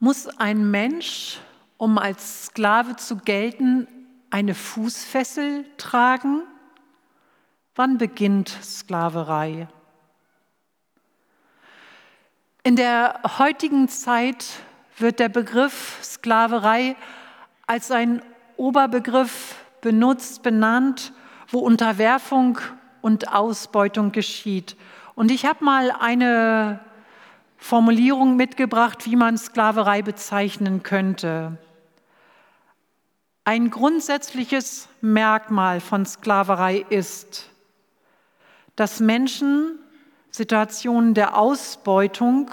Muss 0.00 0.28
ein 0.38 0.70
Mensch, 0.70 1.40
um 1.76 1.98
als 1.98 2.46
Sklave 2.46 2.94
zu 2.94 3.16
gelten, 3.16 3.88
eine 4.30 4.54
Fußfessel 4.54 5.64
tragen? 5.76 6.42
Wann 7.74 7.98
beginnt 7.98 8.48
Sklaverei? 8.62 9.66
In 12.62 12.76
der 12.76 13.22
heutigen 13.38 13.88
Zeit 13.88 14.46
wird 14.98 15.18
der 15.18 15.30
Begriff 15.30 15.98
Sklaverei 16.00 16.94
als 17.66 17.90
ein 17.90 18.22
Oberbegriff 18.56 19.56
benutzt, 19.80 20.44
benannt, 20.44 21.12
wo 21.48 21.58
Unterwerfung 21.58 22.60
und 23.00 23.32
Ausbeutung 23.32 24.12
geschieht. 24.12 24.76
Und 25.16 25.32
ich 25.32 25.44
habe 25.44 25.64
mal 25.64 25.90
eine 25.90 26.78
Formulierung 27.58 28.36
mitgebracht, 28.36 29.04
wie 29.04 29.16
man 29.16 29.36
Sklaverei 29.36 30.02
bezeichnen 30.02 30.82
könnte. 30.82 31.58
Ein 33.44 33.70
grundsätzliches 33.70 34.88
Merkmal 35.00 35.80
von 35.80 36.06
Sklaverei 36.06 36.86
ist, 36.88 37.50
dass 38.76 39.00
Menschen 39.00 39.78
Situationen 40.30 41.14
der 41.14 41.36
Ausbeutung 41.36 42.50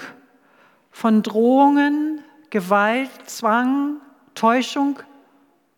von 0.90 1.22
Drohungen, 1.22 2.24
Gewalt, 2.50 3.12
Zwang, 3.26 4.02
Täuschung 4.34 5.00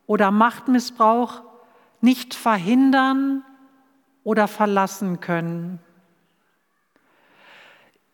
oder 0.05 0.31
Machtmissbrauch 0.31 1.41
nicht 1.99 2.33
verhindern 2.33 3.43
oder 4.23 4.47
verlassen 4.47 5.19
können. 5.19 5.79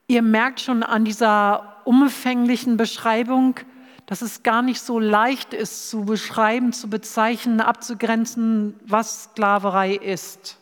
Ihr 0.08 0.22
merkt 0.22 0.60
schon 0.60 0.84
an 0.84 1.06
dieser 1.06 1.82
umfänglichen 1.86 2.78
Beschreibung, 2.78 3.60
dass 4.06 4.22
es 4.22 4.44
gar 4.44 4.62
nicht 4.62 4.82
so 4.82 5.00
leicht 5.00 5.54
ist 5.54 5.90
zu 5.90 6.06
beschreiben, 6.06 6.74
zu 6.74 6.90
bezeichnen, 6.90 7.62
abzugrenzen, 7.62 8.80
was 8.86 9.26
Sklaverei 9.26 9.96
ist. 9.96 10.58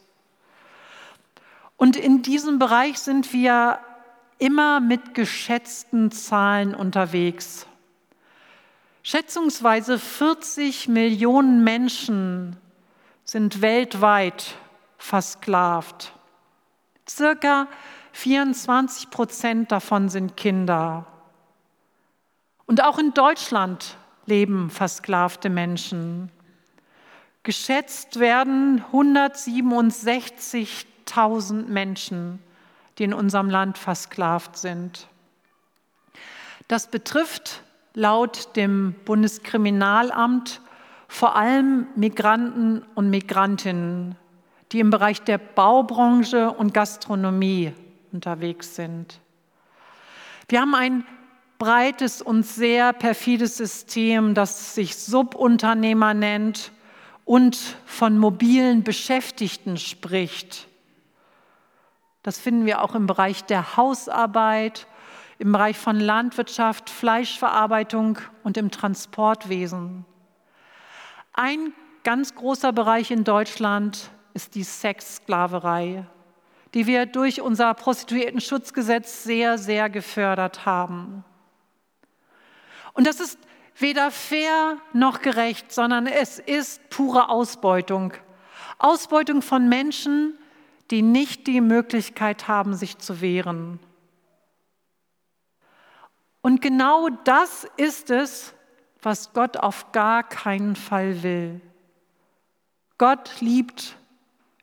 Und 1.75 1.95
in 1.95 2.21
diesem 2.21 2.59
Bereich 2.59 2.99
sind 2.99 3.33
wir 3.33 3.79
immer 4.37 4.79
mit 4.79 5.15
geschätzten 5.15 6.11
Zahlen 6.11 6.75
unterwegs. 6.75 7.65
Schätzungsweise 9.03 9.97
40 9.97 10.87
Millionen 10.87 11.63
Menschen 11.63 12.57
sind 13.23 13.61
weltweit 13.61 14.55
versklavt. 14.97 16.13
Circa 17.09 17.67
24 18.13 19.09
Prozent 19.09 19.71
davon 19.71 20.09
sind 20.09 20.37
Kinder. 20.37 21.07
Und 22.65 22.83
auch 22.83 22.99
in 22.99 23.13
Deutschland 23.13 23.97
leben 24.25 24.69
versklavte 24.69 25.49
Menschen. 25.49 26.29
Geschätzt 27.43 28.19
werden 28.19 28.83
167.000 28.91 31.67
Menschen, 31.67 32.39
die 32.97 33.03
in 33.03 33.13
unserem 33.13 33.49
Land 33.49 33.77
versklavt 33.77 34.57
sind. 34.57 35.07
Das 36.67 36.87
betrifft 36.87 37.63
laut 37.93 38.55
dem 38.55 38.95
Bundeskriminalamt 39.05 40.61
vor 41.07 41.35
allem 41.35 41.87
Migranten 41.95 42.83
und 42.95 43.09
Migrantinnen, 43.09 44.15
die 44.71 44.79
im 44.79 44.91
Bereich 44.91 45.21
der 45.23 45.39
Baubranche 45.39 46.51
und 46.51 46.73
Gastronomie 46.73 47.73
unterwegs 48.13 48.75
sind. 48.75 49.19
Wir 50.47 50.61
haben 50.61 50.75
ein 50.75 51.05
breites 51.57 52.21
und 52.21 52.43
sehr 52.43 52.91
perfides 52.91 53.57
System, 53.57 54.33
das 54.33 54.75
sich 54.75 54.97
Subunternehmer 54.97 56.13
nennt 56.13 56.71
und 57.23 57.55
von 57.85 58.17
mobilen 58.17 58.83
Beschäftigten 58.83 59.77
spricht. 59.77 60.67
Das 62.23 62.39
finden 62.39 62.65
wir 62.65 62.81
auch 62.81 62.95
im 62.95 63.07
Bereich 63.07 63.43
der 63.43 63.77
Hausarbeit, 63.77 64.87
im 65.39 65.51
Bereich 65.51 65.77
von 65.77 65.99
Landwirtschaft, 65.99 66.89
Fleischverarbeitung 66.89 68.17
und 68.43 68.57
im 68.57 68.69
Transportwesen. 68.71 70.05
Ein 71.33 71.73
ganz 72.03 72.35
großer 72.35 72.73
Bereich 72.73 73.11
in 73.11 73.23
Deutschland 73.23 74.11
ist 74.33 74.55
die 74.55 74.63
Sexsklaverei 74.63 76.05
die 76.73 76.87
wir 76.87 77.05
durch 77.05 77.41
unser 77.41 77.73
Prostituiertenschutzgesetz 77.73 79.23
sehr, 79.23 79.57
sehr 79.57 79.89
gefördert 79.89 80.65
haben. 80.65 81.23
Und 82.93 83.07
das 83.07 83.19
ist 83.19 83.39
weder 83.75 84.11
fair 84.11 84.77
noch 84.93 85.21
gerecht, 85.21 85.71
sondern 85.71 86.07
es 86.07 86.39
ist 86.39 86.89
pure 86.89 87.29
Ausbeutung. 87.29 88.13
Ausbeutung 88.77 89.41
von 89.41 89.69
Menschen, 89.69 90.37
die 90.89 91.01
nicht 91.01 91.47
die 91.47 91.61
Möglichkeit 91.61 92.47
haben, 92.47 92.73
sich 92.73 92.97
zu 92.97 93.21
wehren. 93.21 93.79
Und 96.41 96.61
genau 96.61 97.09
das 97.23 97.67
ist 97.77 98.09
es, 98.09 98.53
was 99.01 99.33
Gott 99.33 99.57
auf 99.57 99.91
gar 99.91 100.23
keinen 100.23 100.75
Fall 100.75 101.23
will. 101.23 101.61
Gott 102.97 103.41
liebt 103.41 103.95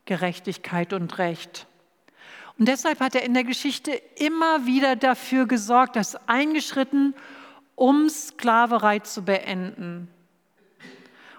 Gerechtigkeit 0.05 0.93
und 0.93 1.19
Recht. 1.19 1.68
Und 2.59 2.67
deshalb 2.67 2.99
hat 3.01 3.15
er 3.15 3.23
in 3.23 3.35
der 3.35 3.45
Geschichte 3.45 3.93
immer 4.17 4.67
wieder 4.67 4.97
dafür 4.97 5.47
gesorgt, 5.47 5.95
dass 5.95 6.17
eingeschritten, 6.29 7.15
um 7.77 8.09
Sklaverei 8.09 8.99
zu 8.99 9.25
beenden. 9.25 10.09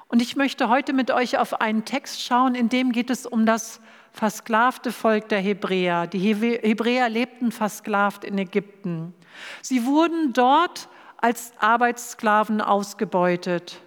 Und 0.07 0.21
ich 0.21 0.37
möchte 0.37 0.69
heute 0.69 0.93
mit 0.93 1.11
euch 1.11 1.37
auf 1.37 1.59
einen 1.59 1.83
Text 1.83 2.23
schauen, 2.23 2.55
in 2.55 2.69
dem 2.69 2.93
geht 2.93 3.09
es 3.09 3.25
um 3.25 3.45
das 3.45 3.81
versklavte 4.13 4.91
Volk 4.93 5.27
der 5.27 5.41
Hebräer. 5.41 6.07
Die 6.07 6.19
Hebräer 6.19 7.09
lebten 7.09 7.51
versklavt 7.51 8.23
in 8.23 8.37
Ägypten. 8.37 9.13
Sie 9.61 9.85
wurden 9.85 10.31
dort 10.31 10.87
als 11.17 11.51
Arbeitssklaven 11.59 12.61
ausgebeutet. 12.61 13.81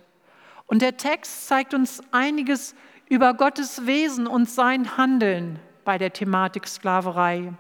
Und 0.67 0.83
der 0.83 0.99
Text 0.99 1.49
zeigt 1.49 1.73
uns 1.73 2.03
einiges 2.13 2.75
über 3.09 3.35
Gottes 3.35 3.87
Wesen 3.87 4.27
und 4.27 4.49
sein 4.49 4.97
Handeln 4.99 5.59
bei 5.85 5.99
der 5.99 6.13
Thematik 6.13 6.67
Sklaverei. 6.67 7.53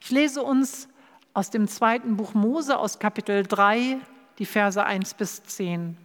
Ich 0.00 0.10
lese 0.10 0.42
uns 0.42 0.88
aus 1.34 1.50
dem 1.50 1.68
zweiten 1.68 2.16
Buch 2.16 2.34
Mose 2.34 2.78
aus 2.78 2.98
Kapitel 2.98 3.44
3 3.44 3.98
die 4.38 4.46
Verse 4.46 4.82
1 4.82 5.14
bis 5.14 5.42
10. 5.44 5.96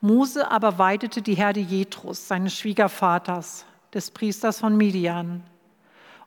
Mose 0.00 0.50
aber 0.50 0.78
weidete 0.78 1.20
die 1.20 1.34
Herde 1.34 1.60
Jetrus, 1.60 2.26
seines 2.26 2.54
Schwiegervaters, 2.54 3.66
des 3.92 4.10
Priesters 4.10 4.58
von 4.58 4.76
Midian. 4.76 5.42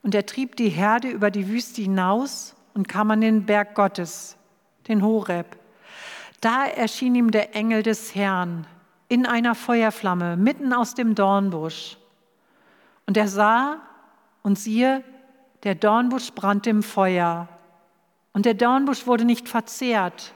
Und 0.04 0.14
er 0.14 0.26
trieb 0.26 0.56
die 0.56 0.70
Herde 0.70 1.10
über 1.10 1.32
die 1.32 1.48
Wüste 1.48 1.82
hinaus 1.82 2.56
und 2.74 2.88
kam 2.88 3.10
an 3.10 3.22
den 3.22 3.46
Berg 3.46 3.74
Gottes, 3.74 4.38
den 4.88 5.02
Horeb. 5.02 5.58
Da 6.42 6.66
erschien 6.66 7.16
ihm 7.16 7.32
der 7.32 7.56
Engel 7.56 7.84
des 7.84 8.14
Herrn 8.14 8.68
in 9.08 9.26
einer 9.26 9.56
Feuerflamme 9.56 10.38
mitten 10.38 10.74
aus 10.74 10.94
dem 10.94 11.16
Dornbusch. 11.16 11.98
Und 13.06 13.18
er 13.18 13.28
sah 13.28 13.78
und 14.42 14.58
siehe, 14.58 15.04
der 15.64 15.76
Dornbusch 15.76 16.32
brannte 16.34 16.70
im 16.70 16.84
Feuer. 16.84 17.48
Und 18.34 18.46
der 18.46 18.54
Dornbusch 18.54 19.08
wurde 19.08 19.26
nicht 19.26 19.48
verzehrt. 19.48 20.34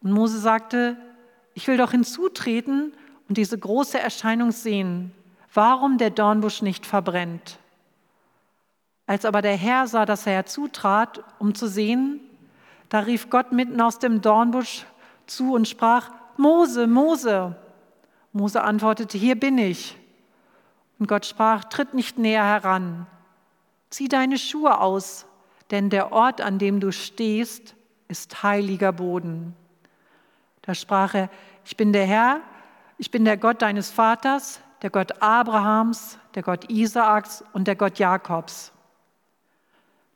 Und 0.00 0.12
Mose 0.12 0.38
sagte, 0.38 0.96
ich 1.54 1.66
will 1.66 1.76
doch 1.76 1.90
hinzutreten 1.90 2.92
und 3.28 3.36
diese 3.36 3.58
große 3.58 3.98
Erscheinung 3.98 4.52
sehen, 4.52 5.12
warum 5.52 5.98
der 5.98 6.10
Dornbusch 6.10 6.62
nicht 6.62 6.86
verbrennt. 6.86 7.58
Als 9.06 9.24
aber 9.24 9.42
der 9.42 9.56
Herr 9.56 9.86
sah, 9.86 10.06
dass 10.06 10.26
er 10.26 10.34
herzutrat, 10.34 11.24
um 11.38 11.54
zu 11.54 11.66
sehen, 11.66 12.20
da 12.88 13.00
rief 13.00 13.28
Gott 13.30 13.52
mitten 13.52 13.80
aus 13.80 13.98
dem 13.98 14.20
Dornbusch 14.20 14.86
zu 15.26 15.54
und 15.54 15.66
sprach, 15.66 16.10
Mose, 16.36 16.86
Mose. 16.86 17.56
Mose 18.32 18.62
antwortete, 18.62 19.18
hier 19.18 19.38
bin 19.38 19.58
ich. 19.58 19.96
Und 20.98 21.06
Gott 21.06 21.26
sprach, 21.26 21.64
tritt 21.64 21.94
nicht 21.94 22.18
näher 22.18 22.44
heran, 22.44 23.06
zieh 23.90 24.08
deine 24.08 24.38
Schuhe 24.38 24.80
aus, 24.80 25.26
denn 25.70 25.90
der 25.90 26.12
Ort, 26.12 26.40
an 26.40 26.58
dem 26.58 26.80
du 26.80 26.92
stehst, 26.92 27.74
ist 28.08 28.42
heiliger 28.42 28.92
Boden. 28.92 29.54
Da 30.62 30.74
sprach 30.74 31.14
er, 31.14 31.30
ich 31.64 31.76
bin 31.76 31.92
der 31.92 32.06
Herr, 32.06 32.40
ich 32.96 33.10
bin 33.10 33.24
der 33.24 33.36
Gott 33.36 33.62
deines 33.62 33.90
Vaters, 33.90 34.60
der 34.82 34.90
Gott 34.90 35.22
Abrahams, 35.22 36.18
der 36.34 36.42
Gott 36.42 36.70
Isaaks 36.70 37.44
und 37.52 37.68
der 37.68 37.76
Gott 37.76 37.98
Jakobs. 37.98 38.72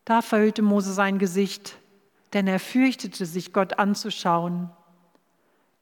Da 0.04 0.20
verhüllte 0.20 0.62
Mose 0.62 0.92
sein 0.92 1.18
Gesicht, 1.18 1.78
denn 2.32 2.48
er 2.48 2.58
fürchtete 2.58 3.24
sich, 3.24 3.52
Gott 3.52 3.78
anzuschauen. 3.78 4.70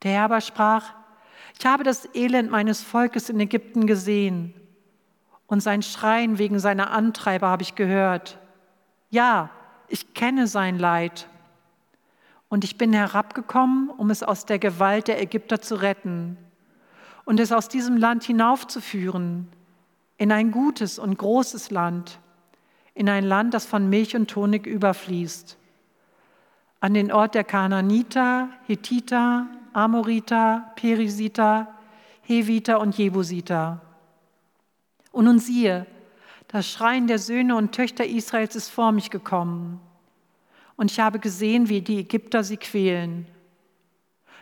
Der 0.03 0.11
Herr 0.11 0.25
aber 0.25 0.41
sprach, 0.41 0.93
ich 1.57 1.65
habe 1.65 1.83
das 1.83 2.07
Elend 2.13 2.51
meines 2.51 2.83
Volkes 2.83 3.29
in 3.29 3.39
Ägypten 3.39 3.87
gesehen 3.87 4.53
und 5.51 5.59
sein 5.59 5.83
Schreien 5.83 6.37
wegen 6.37 6.59
seiner 6.59 6.91
Antreiber 6.91 7.49
habe 7.49 7.61
ich 7.61 7.75
gehört. 7.75 8.39
Ja, 9.09 9.49
ich 9.89 10.13
kenne 10.13 10.47
sein 10.47 10.79
Leid. 10.79 11.27
Und 12.47 12.63
ich 12.63 12.77
bin 12.77 12.93
herabgekommen, 12.93 13.89
um 13.89 14.09
es 14.11 14.23
aus 14.23 14.45
der 14.45 14.59
Gewalt 14.59 15.09
der 15.09 15.21
Ägypter 15.21 15.59
zu 15.59 15.75
retten 15.75 16.37
und 17.25 17.37
es 17.41 17.51
aus 17.51 17.67
diesem 17.67 17.97
Land 17.97 18.23
hinaufzuführen 18.23 19.49
in 20.15 20.31
ein 20.31 20.51
gutes 20.51 20.97
und 20.97 21.17
großes 21.17 21.69
Land, 21.69 22.19
in 22.93 23.09
ein 23.09 23.25
Land, 23.25 23.53
das 23.53 23.65
von 23.65 23.89
Milch 23.89 24.15
und 24.15 24.33
Honig 24.33 24.65
überfließt, 24.65 25.57
an 26.79 26.93
den 26.93 27.11
Ort 27.11 27.35
der 27.35 27.43
Kananiter, 27.43 28.47
Hethiter, 28.67 29.47
Amoriter, 29.73 30.71
Perisiter, 30.77 31.67
Heviter 32.21 32.79
und 32.79 32.97
Jebusiter. 32.97 33.81
Und 35.11 35.25
nun 35.25 35.39
siehe, 35.39 35.85
das 36.47 36.69
Schreien 36.69 37.07
der 37.07 37.19
Söhne 37.19 37.55
und 37.55 37.73
Töchter 37.73 38.05
Israels 38.05 38.55
ist 38.55 38.69
vor 38.69 38.91
mich 38.91 39.09
gekommen 39.09 39.79
und 40.81 40.89
ich 40.89 40.99
habe 40.99 41.19
gesehen, 41.19 41.69
wie 41.69 41.81
die 41.81 41.99
Ägypter 41.99 42.43
sie 42.43 42.57
quälen. 42.57 43.27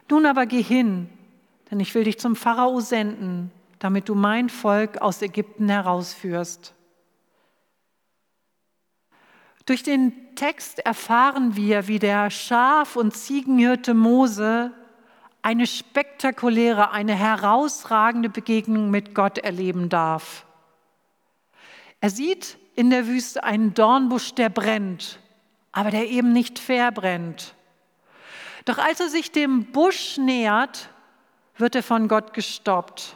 Nun 0.10 0.25
aber 0.25 0.45
geh 0.45 0.62
hin, 0.62 1.10
denn 1.69 1.81
ich 1.81 1.94
will 1.94 2.06
dich 2.06 2.18
zum 2.18 2.38
Pharao 2.38 2.80
senden, 2.80 3.51
damit 3.80 4.07
du 4.07 4.16
mein 4.16 4.48
Volk 4.48 5.00
aus 5.01 5.21
Ägypten 5.21 5.68
herausführst. 5.68 6.74
Durch 9.66 9.83
den 9.83 10.13
Text 10.36 10.80
erfahren 10.80 11.57
wir, 11.57 11.89
wie 11.89 12.00
der 12.00 12.30
Schaf- 12.30 12.95
und 12.95 13.18
Ziegenhirte 13.18 13.94
Mose 13.94 14.71
eine 15.42 15.68
spektakuläre, 15.68 16.92
eine 16.92 17.16
herausragende 17.16 18.30
Begegnung 18.30 18.92
mit 18.92 19.13
Gott 19.13 19.39
erleben 19.39 19.89
darf. 19.89 20.45
Er 22.01 22.10
sieht 22.10 22.57
in 22.75 22.90
der 22.90 23.07
Wüste 23.07 23.44
einen 23.44 23.74
Dornbusch, 23.74 24.34
der 24.34 24.50
brennt 24.50 25.19
aber 25.72 25.92
der 25.92 26.10
eben 26.10 26.34
nicht 26.34 26.60
verbrennt. 26.60 27.56
Doch 28.66 28.78
als 28.78 29.00
er 29.00 29.10
sich 29.10 29.31
dem 29.31 29.72
Busch 29.72 30.18
nähert, 30.18 30.90
wird 31.57 31.75
er 31.75 31.84
von 31.84 32.07
Gott 32.07 32.34
gestoppt. 32.34 33.16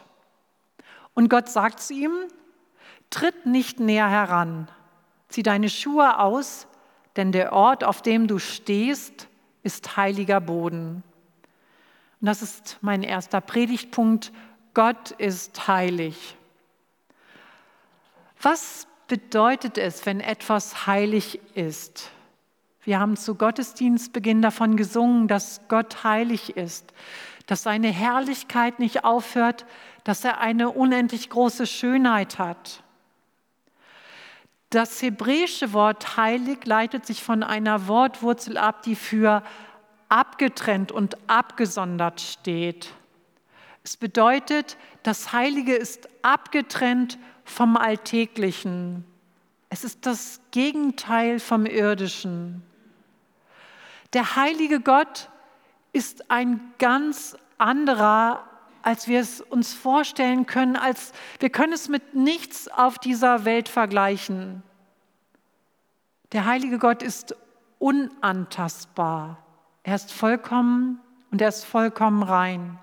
Und 1.13 1.29
Gott 1.29 1.49
sagt 1.49 1.79
zu 1.79 1.93
ihm, 1.93 2.13
tritt 3.09 3.45
nicht 3.45 3.79
näher 3.79 4.09
heran, 4.09 4.67
zieh 5.29 5.43
deine 5.43 5.69
Schuhe 5.69 6.19
aus, 6.19 6.67
denn 7.15 7.31
der 7.31 7.53
Ort, 7.53 7.83
auf 7.83 8.01
dem 8.01 8.27
du 8.27 8.39
stehst, 8.39 9.27
ist 9.61 9.97
heiliger 9.97 10.41
Boden. 10.41 11.03
Und 12.19 12.27
das 12.27 12.41
ist 12.41 12.77
mein 12.81 13.03
erster 13.03 13.41
Predigtpunkt. 13.41 14.31
Gott 14.73 15.11
ist 15.11 15.67
heilig. 15.67 16.35
Was 18.43 18.87
bedeutet 19.07 19.77
es, 19.77 20.05
wenn 20.05 20.19
etwas 20.19 20.85
heilig 20.85 21.39
ist? 21.55 22.11
Wir 22.83 22.99
haben 22.99 23.15
zu 23.15 23.35
Gottesdienstbeginn 23.35 24.41
davon 24.41 24.75
gesungen, 24.75 25.29
dass 25.29 25.61
Gott 25.69 26.03
heilig 26.03 26.57
ist, 26.57 26.93
dass 27.45 27.63
seine 27.63 27.87
Herrlichkeit 27.87 28.79
nicht 28.79 29.05
aufhört, 29.05 29.65
dass 30.03 30.25
er 30.25 30.41
eine 30.41 30.71
unendlich 30.71 31.29
große 31.29 31.65
Schönheit 31.65 32.37
hat. 32.37 32.83
Das 34.69 35.01
hebräische 35.01 35.71
Wort 35.71 36.17
heilig 36.17 36.65
leitet 36.65 37.05
sich 37.05 37.23
von 37.23 37.43
einer 37.43 37.87
Wortwurzel 37.87 38.57
ab, 38.57 38.81
die 38.81 38.95
für 38.95 39.41
abgetrennt 40.09 40.91
und 40.91 41.17
abgesondert 41.29 42.19
steht. 42.19 42.91
Es 43.85 43.95
bedeutet, 43.95 44.77
das 45.03 45.31
Heilige 45.31 45.75
ist 45.75 46.09
abgetrennt 46.23 47.17
vom 47.43 47.77
Alltäglichen. 47.77 49.05
Es 49.69 49.83
ist 49.83 50.05
das 50.05 50.39
Gegenteil 50.51 51.39
vom 51.39 51.65
Irdischen. 51.65 52.63
Der 54.13 54.35
heilige 54.35 54.79
Gott 54.79 55.29
ist 55.91 56.29
ein 56.29 56.61
ganz 56.77 57.35
anderer, 57.57 58.43
als 58.81 59.07
wir 59.07 59.19
es 59.19 59.41
uns 59.41 59.73
vorstellen 59.73 60.45
können, 60.45 60.75
als 60.75 61.13
wir 61.39 61.49
können 61.49 61.73
es 61.73 61.89
mit 61.89 62.13
nichts 62.13 62.67
auf 62.67 62.99
dieser 62.99 63.45
Welt 63.45 63.69
vergleichen. 63.69 64.61
Der 66.33 66.45
heilige 66.45 66.79
Gott 66.79 67.01
ist 67.01 67.35
unantastbar. 67.79 69.37
Er 69.83 69.95
ist 69.95 70.11
vollkommen 70.11 70.99
und 71.31 71.41
er 71.41 71.49
ist 71.49 71.65
vollkommen 71.65 72.23
rein. 72.23 72.79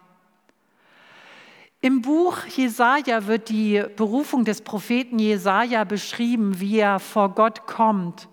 Im 1.82 2.02
Buch 2.02 2.44
Jesaja 2.44 3.26
wird 3.26 3.48
die 3.48 3.82
Berufung 3.96 4.44
des 4.44 4.60
Propheten 4.60 5.18
Jesaja 5.18 5.84
beschrieben, 5.84 6.60
wie 6.60 6.78
er 6.78 6.98
vor 6.98 7.34
Gott 7.34 7.66
kommt. 7.66 8.28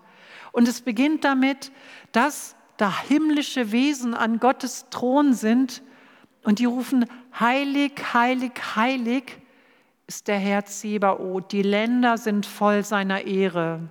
Und 0.52 0.68
es 0.68 0.82
beginnt 0.82 1.24
damit, 1.24 1.72
dass 2.12 2.56
da 2.76 2.92
himmlische 3.08 3.72
Wesen 3.72 4.12
an 4.12 4.38
Gottes 4.38 4.86
Thron 4.90 5.32
sind 5.32 5.82
und 6.44 6.58
die 6.58 6.66
rufen, 6.66 7.06
heilig, 7.40 7.92
heilig, 8.12 8.52
heilig 8.76 9.38
ist 10.06 10.28
der 10.28 10.38
Herr 10.38 10.66
Zebaoth, 10.66 11.50
die 11.52 11.62
Länder 11.62 12.18
sind 12.18 12.44
voll 12.44 12.84
seiner 12.84 13.26
Ehre. 13.26 13.88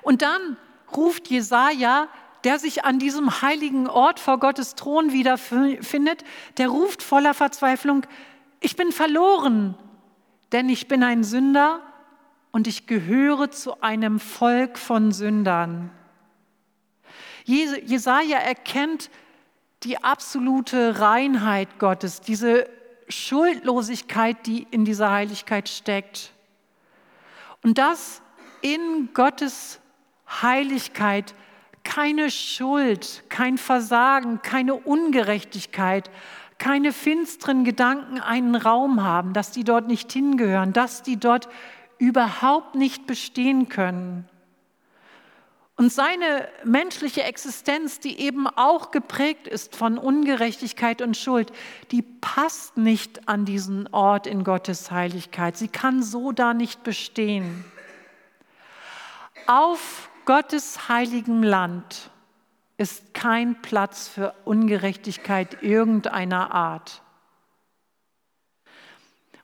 Und 0.00 0.22
dann 0.22 0.56
ruft 0.96 1.28
Jesaja, 1.28 2.08
der 2.44 2.58
sich 2.58 2.84
an 2.84 2.98
diesem 2.98 3.42
heiligen 3.42 3.88
Ort 3.88 4.20
vor 4.20 4.38
Gottes 4.38 4.74
Thron 4.74 5.12
wiederfindet, 5.12 6.24
der 6.58 6.68
ruft 6.68 7.02
voller 7.02 7.34
Verzweiflung, 7.34 8.06
ich 8.60 8.76
bin 8.76 8.92
verloren, 8.92 9.76
denn 10.52 10.68
ich 10.68 10.88
bin 10.88 11.02
ein 11.02 11.24
Sünder 11.24 11.80
und 12.52 12.66
ich 12.66 12.86
gehöre 12.86 13.50
zu 13.50 13.82
einem 13.82 14.20
Volk 14.20 14.78
von 14.78 15.12
Sündern. 15.12 15.90
Jesaja 17.44 18.38
erkennt 18.38 19.10
die 19.82 20.02
absolute 20.02 21.00
Reinheit 21.00 21.78
Gottes, 21.78 22.20
diese 22.20 22.68
Schuldlosigkeit, 23.08 24.46
die 24.46 24.66
in 24.70 24.84
dieser 24.84 25.10
Heiligkeit 25.10 25.68
steckt. 25.68 26.32
Und 27.62 27.78
dass 27.78 28.22
in 28.60 29.10
Gottes 29.12 29.80
Heiligkeit 30.40 31.34
keine 31.84 32.30
Schuld, 32.30 33.24
kein 33.28 33.58
Versagen, 33.58 34.40
keine 34.42 34.74
Ungerechtigkeit, 34.74 36.10
keine 36.58 36.92
finsteren 36.92 37.64
Gedanken 37.64 38.20
einen 38.20 38.54
Raum 38.54 39.02
haben, 39.02 39.32
dass 39.32 39.50
die 39.50 39.64
dort 39.64 39.88
nicht 39.88 40.12
hingehören, 40.12 40.72
dass 40.72 41.02
die 41.02 41.16
dort 41.16 41.48
überhaupt 41.98 42.74
nicht 42.74 43.06
bestehen 43.06 43.68
können. 43.68 44.28
Und 45.76 45.92
seine 45.92 46.48
menschliche 46.64 47.24
Existenz, 47.24 47.98
die 47.98 48.20
eben 48.20 48.46
auch 48.46 48.90
geprägt 48.90 49.48
ist 49.48 49.74
von 49.74 49.98
Ungerechtigkeit 49.98 51.02
und 51.02 51.16
Schuld, 51.16 51.50
die 51.90 52.02
passt 52.02 52.76
nicht 52.76 53.28
an 53.28 53.44
diesen 53.44 53.88
Ort 53.92 54.26
in 54.26 54.44
Gottes 54.44 54.90
Heiligkeit. 54.90 55.56
Sie 55.56 55.68
kann 55.68 56.02
so 56.02 56.30
da 56.30 56.54
nicht 56.54 56.84
bestehen. 56.84 57.64
Auf 59.46 60.08
Gottes 60.24 60.88
heiligem 60.88 61.42
Land 61.42 62.10
ist 62.76 63.14
kein 63.14 63.60
Platz 63.62 64.08
für 64.08 64.34
Ungerechtigkeit 64.44 65.62
irgendeiner 65.62 66.54
Art. 66.54 67.02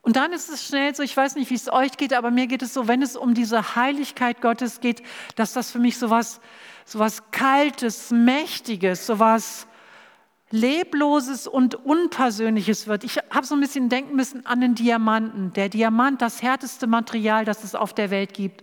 Und 0.00 0.16
dann 0.16 0.32
ist 0.32 0.48
es 0.48 0.66
schnell 0.66 0.94
so, 0.94 1.02
ich 1.02 1.16
weiß 1.16 1.36
nicht, 1.36 1.50
wie 1.50 1.54
es 1.54 1.70
euch 1.70 1.96
geht, 1.96 2.14
aber 2.14 2.30
mir 2.30 2.46
geht 2.46 2.62
es 2.62 2.72
so, 2.72 2.88
wenn 2.88 3.02
es 3.02 3.16
um 3.16 3.34
diese 3.34 3.76
Heiligkeit 3.76 4.40
Gottes 4.40 4.80
geht, 4.80 5.02
dass 5.36 5.52
das 5.52 5.70
für 5.70 5.78
mich 5.78 5.98
so 5.98 6.08
was, 6.08 6.40
so 6.86 6.98
was 6.98 7.30
Kaltes, 7.30 8.10
Mächtiges, 8.10 9.06
so 9.06 9.18
was 9.18 9.66
Lebloses 10.50 11.46
und 11.46 11.74
Unpersönliches 11.74 12.86
wird. 12.86 13.04
Ich 13.04 13.18
habe 13.30 13.44
so 13.44 13.54
ein 13.54 13.60
bisschen 13.60 13.90
denken 13.90 14.16
müssen 14.16 14.46
an 14.46 14.62
den 14.62 14.74
Diamanten. 14.74 15.52
Der 15.52 15.68
Diamant, 15.68 16.22
das 16.22 16.40
härteste 16.40 16.86
Material, 16.86 17.44
das 17.44 17.64
es 17.64 17.74
auf 17.74 17.92
der 17.92 18.10
Welt 18.10 18.32
gibt. 18.32 18.62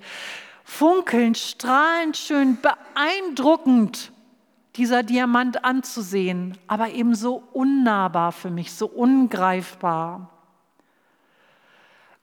Funkelnd, 0.65 1.37
strahlend 1.37 2.17
schön, 2.17 2.57
beeindruckend, 2.59 4.11
dieser 4.75 5.03
Diamant 5.03 5.63
anzusehen, 5.63 6.57
aber 6.67 6.89
eben 6.89 7.15
so 7.15 7.43
unnahbar 7.53 8.31
für 8.31 8.49
mich, 8.49 8.73
so 8.73 8.87
ungreifbar. 8.87 10.29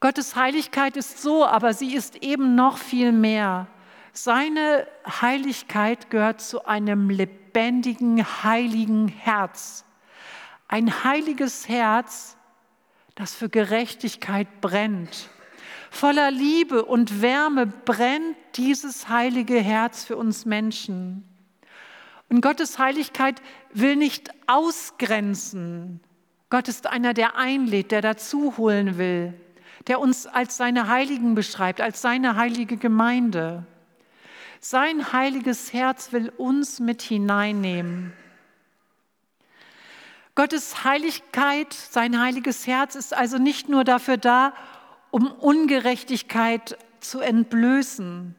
Gottes 0.00 0.34
Heiligkeit 0.34 0.96
ist 0.96 1.22
so, 1.22 1.46
aber 1.46 1.72
sie 1.72 1.94
ist 1.94 2.16
eben 2.16 2.56
noch 2.56 2.78
viel 2.78 3.12
mehr. 3.12 3.68
Seine 4.12 4.88
Heiligkeit 5.06 6.11
gehört 6.11 6.40
zu 6.40 6.66
einem 6.66 7.08
lebendigen, 7.08 8.22
heiligen 8.42 9.06
Herz. 9.06 9.84
Ein 10.66 11.04
heiliges 11.04 11.68
Herz, 11.68 12.37
das 13.14 13.34
für 13.34 13.49
Gerechtigkeit 13.49 14.61
brennt. 14.61 15.30
Voller 15.92 16.30
Liebe 16.30 16.84
und 16.84 17.22
Wärme 17.22 17.66
brennt 17.66 18.37
dieses 18.54 19.08
heilige 19.08 19.61
Herz 19.61 20.04
für 20.04 20.16
uns 20.16 20.44
Menschen. 20.44 21.25
Und 22.28 22.40
Gottes 22.40 22.78
Heiligkeit 22.78 23.40
will 23.72 23.96
nicht 23.96 24.30
ausgrenzen. 24.46 26.00
Gott 26.50 26.68
ist 26.68 26.87
einer, 26.87 27.14
der 27.14 27.37
einlädt, 27.37 27.92
der 27.92 28.00
dazu 28.00 28.56
holen 28.56 28.99
will 28.99 29.34
der 29.87 30.00
uns 30.00 30.26
als 30.26 30.56
seine 30.56 30.88
Heiligen 30.88 31.34
beschreibt, 31.34 31.80
als 31.80 32.02
seine 32.02 32.37
heilige 32.37 32.76
Gemeinde. 32.76 33.64
Sein 34.61 35.12
heiliges 35.12 35.72
Herz 35.72 36.12
will 36.12 36.28
uns 36.37 36.78
mit 36.78 37.02
hineinnehmen. 37.02 38.12
Gottes 40.34 40.84
Heiligkeit, 40.84 41.75
sein 41.75 42.18
heiliges 42.20 42.66
Herz 42.66 42.94
ist 42.94 43.12
also 43.12 43.38
nicht 43.38 43.68
nur 43.68 43.84
dafür 43.84 44.16
da, 44.16 44.54
um 45.12 45.31
Ungerechtigkeit 45.31 46.76
zu 47.00 47.21
entblößen. 47.21 48.35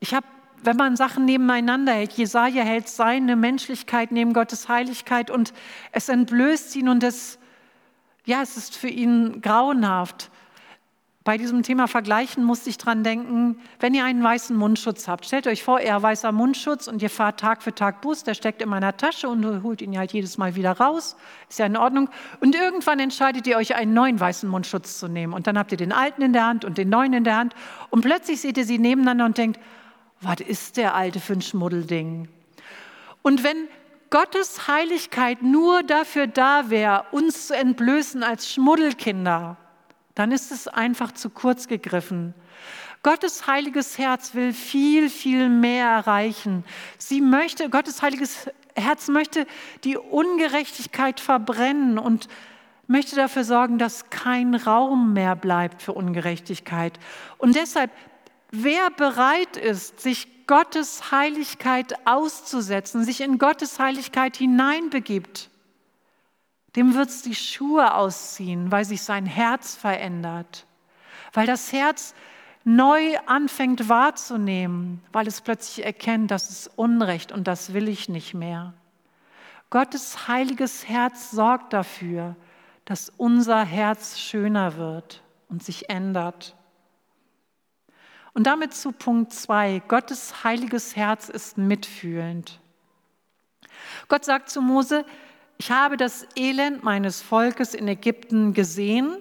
Ich 0.00 0.12
habe, 0.12 0.26
wenn 0.62 0.76
man 0.76 0.96
Sachen 0.96 1.24
nebeneinander 1.24 1.92
hält, 1.92 2.12
Jesaja 2.12 2.64
hält 2.64 2.88
seine 2.88 3.36
Menschlichkeit 3.36 4.10
neben 4.10 4.32
Gottes 4.32 4.68
Heiligkeit 4.68 5.30
und 5.30 5.54
es 5.92 6.08
entblößt 6.08 6.74
ihn 6.76 6.88
und 6.88 7.04
es, 7.04 7.38
ja, 8.26 8.42
es 8.42 8.56
ist 8.56 8.76
für 8.76 8.88
ihn 8.88 9.40
grauenhaft. 9.40 10.30
Bei 11.24 11.38
diesem 11.38 11.62
Thema 11.62 11.88
Vergleichen 11.88 12.44
musste 12.44 12.68
ich 12.68 12.76
dran 12.76 13.02
denken, 13.02 13.58
wenn 13.80 13.94
ihr 13.94 14.04
einen 14.04 14.22
weißen 14.22 14.54
Mundschutz 14.54 15.08
habt, 15.08 15.24
stellt 15.24 15.46
euch 15.46 15.64
vor, 15.64 15.80
ihr 15.80 16.02
weißer 16.02 16.32
Mundschutz 16.32 16.86
und 16.86 17.00
ihr 17.00 17.08
fahrt 17.08 17.40
Tag 17.40 17.62
für 17.62 17.74
Tag 17.74 18.02
Bus, 18.02 18.24
der 18.24 18.34
steckt 18.34 18.60
in 18.60 18.68
meiner 18.68 18.94
Tasche 18.98 19.30
und 19.30 19.62
holt 19.62 19.80
ihn 19.80 19.96
halt 19.96 20.12
jedes 20.12 20.36
Mal 20.36 20.54
wieder 20.54 20.72
raus, 20.72 21.16
ist 21.48 21.58
ja 21.58 21.64
in 21.64 21.78
Ordnung. 21.78 22.10
Und 22.40 22.54
irgendwann 22.54 23.00
entscheidet 23.00 23.46
ihr 23.46 23.56
euch, 23.56 23.74
einen 23.74 23.94
neuen 23.94 24.20
weißen 24.20 24.46
Mundschutz 24.46 24.98
zu 24.98 25.08
nehmen. 25.08 25.32
Und 25.32 25.46
dann 25.46 25.56
habt 25.56 25.72
ihr 25.72 25.78
den 25.78 25.92
alten 25.92 26.20
in 26.20 26.34
der 26.34 26.44
Hand 26.44 26.66
und 26.66 26.76
den 26.76 26.90
neuen 26.90 27.14
in 27.14 27.24
der 27.24 27.38
Hand. 27.38 27.54
Und 27.88 28.02
plötzlich 28.02 28.42
seht 28.42 28.58
ihr 28.58 28.66
sie 28.66 28.78
nebeneinander 28.78 29.24
und 29.24 29.38
denkt, 29.38 29.58
was 30.20 30.40
ist 30.40 30.76
der 30.76 30.94
alte 30.94 31.20
für 31.20 31.32
ein 31.32 31.40
Schmuddelding? 31.40 32.28
Und 33.22 33.42
wenn 33.42 33.68
Gottes 34.10 34.68
Heiligkeit 34.68 35.40
nur 35.40 35.82
dafür 35.84 36.26
da 36.26 36.68
wäre, 36.68 37.06
uns 37.12 37.46
zu 37.46 37.56
entblößen 37.56 38.22
als 38.22 38.52
Schmuddelkinder, 38.52 39.56
dann 40.14 40.32
ist 40.32 40.52
es 40.52 40.68
einfach 40.68 41.12
zu 41.12 41.30
kurz 41.30 41.68
gegriffen. 41.68 42.34
Gottes 43.02 43.46
heiliges 43.46 43.98
Herz 43.98 44.34
will 44.34 44.52
viel, 44.52 45.10
viel 45.10 45.48
mehr 45.48 45.86
erreichen. 45.86 46.64
Sie 46.98 47.20
möchte, 47.20 47.68
Gottes 47.68 48.00
heiliges 48.00 48.48
Herz 48.74 49.08
möchte 49.08 49.46
die 49.84 49.98
Ungerechtigkeit 49.98 51.20
verbrennen 51.20 51.98
und 51.98 52.28
möchte 52.86 53.16
dafür 53.16 53.44
sorgen, 53.44 53.78
dass 53.78 54.10
kein 54.10 54.54
Raum 54.54 55.12
mehr 55.12 55.36
bleibt 55.36 55.82
für 55.82 55.92
Ungerechtigkeit. 55.92 56.98
Und 57.38 57.56
deshalb, 57.56 57.90
wer 58.50 58.90
bereit 58.90 59.56
ist, 59.56 60.00
sich 60.00 60.46
Gottes 60.46 61.10
Heiligkeit 61.10 62.06
auszusetzen, 62.06 63.04
sich 63.04 63.20
in 63.20 63.38
Gottes 63.38 63.78
Heiligkeit 63.78 64.36
hineinbegibt, 64.36 65.50
dem 66.76 66.94
wird 66.94 67.08
es 67.08 67.22
die 67.22 67.34
Schuhe 67.34 67.94
ausziehen, 67.94 68.70
weil 68.70 68.84
sich 68.84 69.02
sein 69.02 69.26
Herz 69.26 69.74
verändert, 69.74 70.66
weil 71.32 71.46
das 71.46 71.72
Herz 71.72 72.14
neu 72.64 73.16
anfängt 73.26 73.88
wahrzunehmen, 73.88 75.02
weil 75.12 75.26
es 75.26 75.40
plötzlich 75.40 75.84
erkennt, 75.84 76.30
das 76.30 76.50
ist 76.50 76.70
Unrecht 76.76 77.30
und 77.30 77.46
das 77.46 77.74
will 77.74 77.88
ich 77.88 78.08
nicht 78.08 78.34
mehr. 78.34 78.74
Gottes 79.70 80.28
heiliges 80.28 80.88
Herz 80.88 81.30
sorgt 81.30 81.72
dafür, 81.72 82.36
dass 82.84 83.10
unser 83.16 83.64
Herz 83.64 84.18
schöner 84.18 84.76
wird 84.76 85.22
und 85.48 85.62
sich 85.62 85.90
ändert. 85.90 86.54
Und 88.34 88.46
damit 88.46 88.74
zu 88.74 88.92
Punkt 88.92 89.32
2. 89.32 89.82
Gottes 89.86 90.44
heiliges 90.44 90.96
Herz 90.96 91.28
ist 91.28 91.56
mitfühlend. 91.56 92.60
Gott 94.08 94.24
sagt 94.24 94.50
zu 94.50 94.60
Mose, 94.60 95.04
ich 95.58 95.70
habe 95.70 95.96
das 95.96 96.26
Elend 96.36 96.82
meines 96.82 97.22
Volkes 97.22 97.74
in 97.74 97.88
Ägypten 97.88 98.54
gesehen 98.54 99.16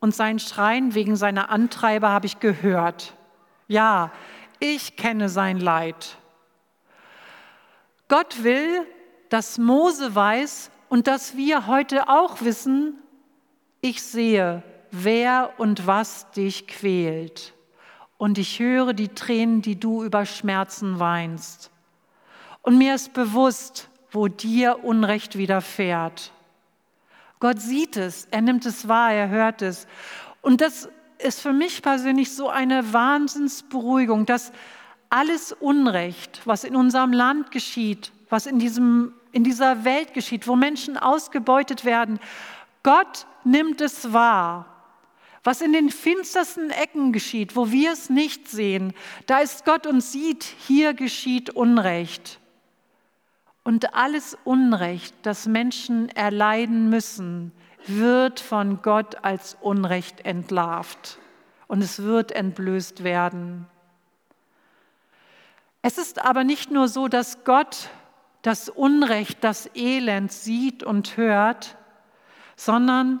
und 0.00 0.14
sein 0.14 0.38
Schreien 0.38 0.94
wegen 0.94 1.16
seiner 1.16 1.50
Antreiber 1.50 2.08
habe 2.10 2.26
ich 2.26 2.40
gehört. 2.40 3.14
Ja, 3.68 4.10
ich 4.58 4.96
kenne 4.96 5.28
sein 5.28 5.58
Leid. 5.58 6.16
Gott 8.08 8.42
will, 8.42 8.86
dass 9.28 9.58
Mose 9.58 10.14
weiß 10.14 10.70
und 10.88 11.06
dass 11.06 11.36
wir 11.36 11.66
heute 11.66 12.08
auch 12.08 12.42
wissen, 12.42 12.98
ich 13.80 14.02
sehe, 14.02 14.62
wer 14.90 15.54
und 15.58 15.86
was 15.86 16.30
dich 16.32 16.66
quält. 16.66 17.54
Und 18.18 18.38
ich 18.38 18.60
höre 18.60 18.92
die 18.92 19.08
Tränen, 19.08 19.62
die 19.62 19.80
du 19.80 20.04
über 20.04 20.26
Schmerzen 20.26 20.98
weinst. 20.98 21.70
Und 22.60 22.78
mir 22.78 22.94
ist 22.94 23.14
bewusst, 23.14 23.88
wo 24.12 24.28
dir 24.28 24.84
Unrecht 24.84 25.36
widerfährt. 25.36 26.32
Gott 27.40 27.60
sieht 27.60 27.96
es, 27.96 28.28
er 28.30 28.42
nimmt 28.42 28.64
es 28.66 28.86
wahr, 28.86 29.12
er 29.12 29.28
hört 29.28 29.62
es. 29.62 29.88
Und 30.42 30.60
das 30.60 30.88
ist 31.18 31.40
für 31.40 31.52
mich 31.52 31.82
persönlich 31.82 32.34
so 32.34 32.48
eine 32.48 32.92
Wahnsinnsberuhigung, 32.92 34.26
dass 34.26 34.52
alles 35.10 35.52
Unrecht, 35.52 36.40
was 36.44 36.64
in 36.64 36.76
unserem 36.76 37.12
Land 37.12 37.50
geschieht, 37.50 38.12
was 38.28 38.46
in, 38.46 38.58
diesem, 38.58 39.12
in 39.32 39.44
dieser 39.44 39.84
Welt 39.84 40.14
geschieht, 40.14 40.46
wo 40.46 40.56
Menschen 40.56 40.96
ausgebeutet 40.96 41.84
werden, 41.84 42.18
Gott 42.82 43.26
nimmt 43.44 43.80
es 43.80 44.12
wahr. 44.12 44.66
Was 45.44 45.60
in 45.60 45.72
den 45.72 45.90
finstersten 45.90 46.70
Ecken 46.70 47.12
geschieht, 47.12 47.56
wo 47.56 47.72
wir 47.72 47.92
es 47.92 48.08
nicht 48.08 48.48
sehen, 48.48 48.94
da 49.26 49.40
ist 49.40 49.64
Gott 49.64 49.88
und 49.88 50.00
sieht, 50.00 50.44
hier 50.44 50.94
geschieht 50.94 51.50
Unrecht. 51.50 52.38
Und 53.64 53.94
alles 53.94 54.36
Unrecht, 54.44 55.14
das 55.22 55.46
Menschen 55.46 56.08
erleiden 56.10 56.90
müssen, 56.90 57.52
wird 57.86 58.40
von 58.40 58.82
Gott 58.82 59.24
als 59.24 59.56
Unrecht 59.60 60.24
entlarvt 60.24 61.18
und 61.68 61.82
es 61.82 62.02
wird 62.02 62.32
entblößt 62.32 63.04
werden. 63.04 63.66
Es 65.82 65.98
ist 65.98 66.24
aber 66.24 66.44
nicht 66.44 66.70
nur 66.70 66.88
so, 66.88 67.08
dass 67.08 67.44
Gott 67.44 67.90
das 68.42 68.68
Unrecht, 68.68 69.42
das 69.42 69.70
Elend 69.74 70.32
sieht 70.32 70.82
und 70.82 71.16
hört, 71.16 71.76
sondern 72.56 73.20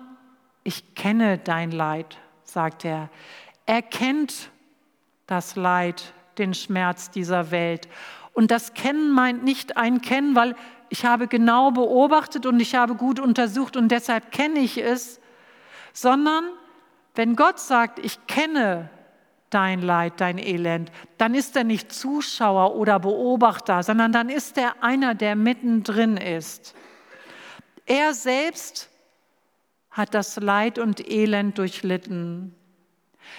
ich 0.64 0.94
kenne 0.94 1.38
dein 1.38 1.72
Leid, 1.72 2.18
sagt 2.44 2.84
er. 2.84 3.08
Er 3.66 3.82
kennt 3.82 4.50
das 5.26 5.56
Leid, 5.56 6.12
den 6.38 6.54
Schmerz 6.54 7.10
dieser 7.10 7.50
Welt 7.50 7.88
und 8.32 8.50
das 8.50 8.74
Kennen 8.74 9.10
meint 9.10 9.44
nicht 9.44 9.76
ein 9.76 10.00
Kennen, 10.00 10.34
weil 10.34 10.54
ich 10.88 11.04
habe 11.04 11.26
genau 11.26 11.70
beobachtet 11.70 12.46
und 12.46 12.60
ich 12.60 12.74
habe 12.74 12.94
gut 12.94 13.20
untersucht 13.20 13.76
und 13.76 13.88
deshalb 13.88 14.32
kenne 14.32 14.60
ich 14.60 14.78
es, 14.78 15.20
sondern 15.92 16.44
wenn 17.14 17.36
Gott 17.36 17.58
sagt, 17.58 17.98
ich 17.98 18.26
kenne 18.26 18.90
dein 19.50 19.82
Leid, 19.82 20.14
dein 20.16 20.38
Elend, 20.38 20.90
dann 21.18 21.34
ist 21.34 21.56
er 21.56 21.64
nicht 21.64 21.92
Zuschauer 21.92 22.74
oder 22.74 22.98
Beobachter, 22.98 23.82
sondern 23.82 24.12
dann 24.12 24.30
ist 24.30 24.56
er 24.56 24.82
einer, 24.82 25.14
der 25.14 25.36
mittendrin 25.36 26.16
ist. 26.16 26.74
Er 27.84 28.14
selbst 28.14 28.88
hat 29.90 30.14
das 30.14 30.36
Leid 30.36 30.78
und 30.78 31.06
Elend 31.06 31.58
durchlitten. 31.58 32.54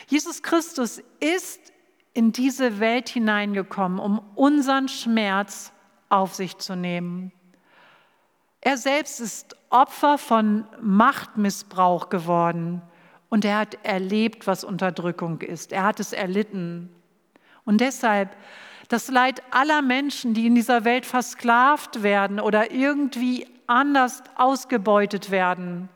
Jesus 0.08 0.44
Christus 0.44 1.02
ist 1.20 1.73
in 2.14 2.32
diese 2.32 2.80
Welt 2.80 3.10
hineingekommen, 3.10 4.00
um 4.00 4.20
unseren 4.36 4.88
Schmerz 4.88 5.72
auf 6.10 6.36
sich 6.36 6.58
zu 6.58 6.76
nehmen. 6.76 7.32
Er 8.62 8.78
selbst 8.78 9.20
ist 9.20 9.58
Opfer 9.70 10.18
von 10.18 10.66
Machtmissbrauch 10.80 12.10
geworden 12.10 12.82
und 13.30 13.44
er 13.44 13.58
hat 13.58 13.78
erlebt, 13.84 14.46
was 14.48 14.64
Unterdrückung 14.64 15.42
ist. 15.42 15.74
Er 15.74 15.84
hat 15.84 16.00
es 16.00 16.14
erlitten. 16.14 16.90
Und 17.66 17.82
deshalb 17.82 18.36
das 18.90 19.10
Leid 19.10 19.42
aller 19.50 19.82
Menschen, 19.82 20.34
die 20.34 20.46
in 20.46 20.56
dieser 20.56 20.86
Welt 20.86 21.06
versklavt 21.06 22.04
werden 22.04 22.40
oder 22.40 22.72
irgendwie 22.72 23.48
anders 23.66 24.22
ausgebeutet 24.36 25.32
werden, 25.32 25.90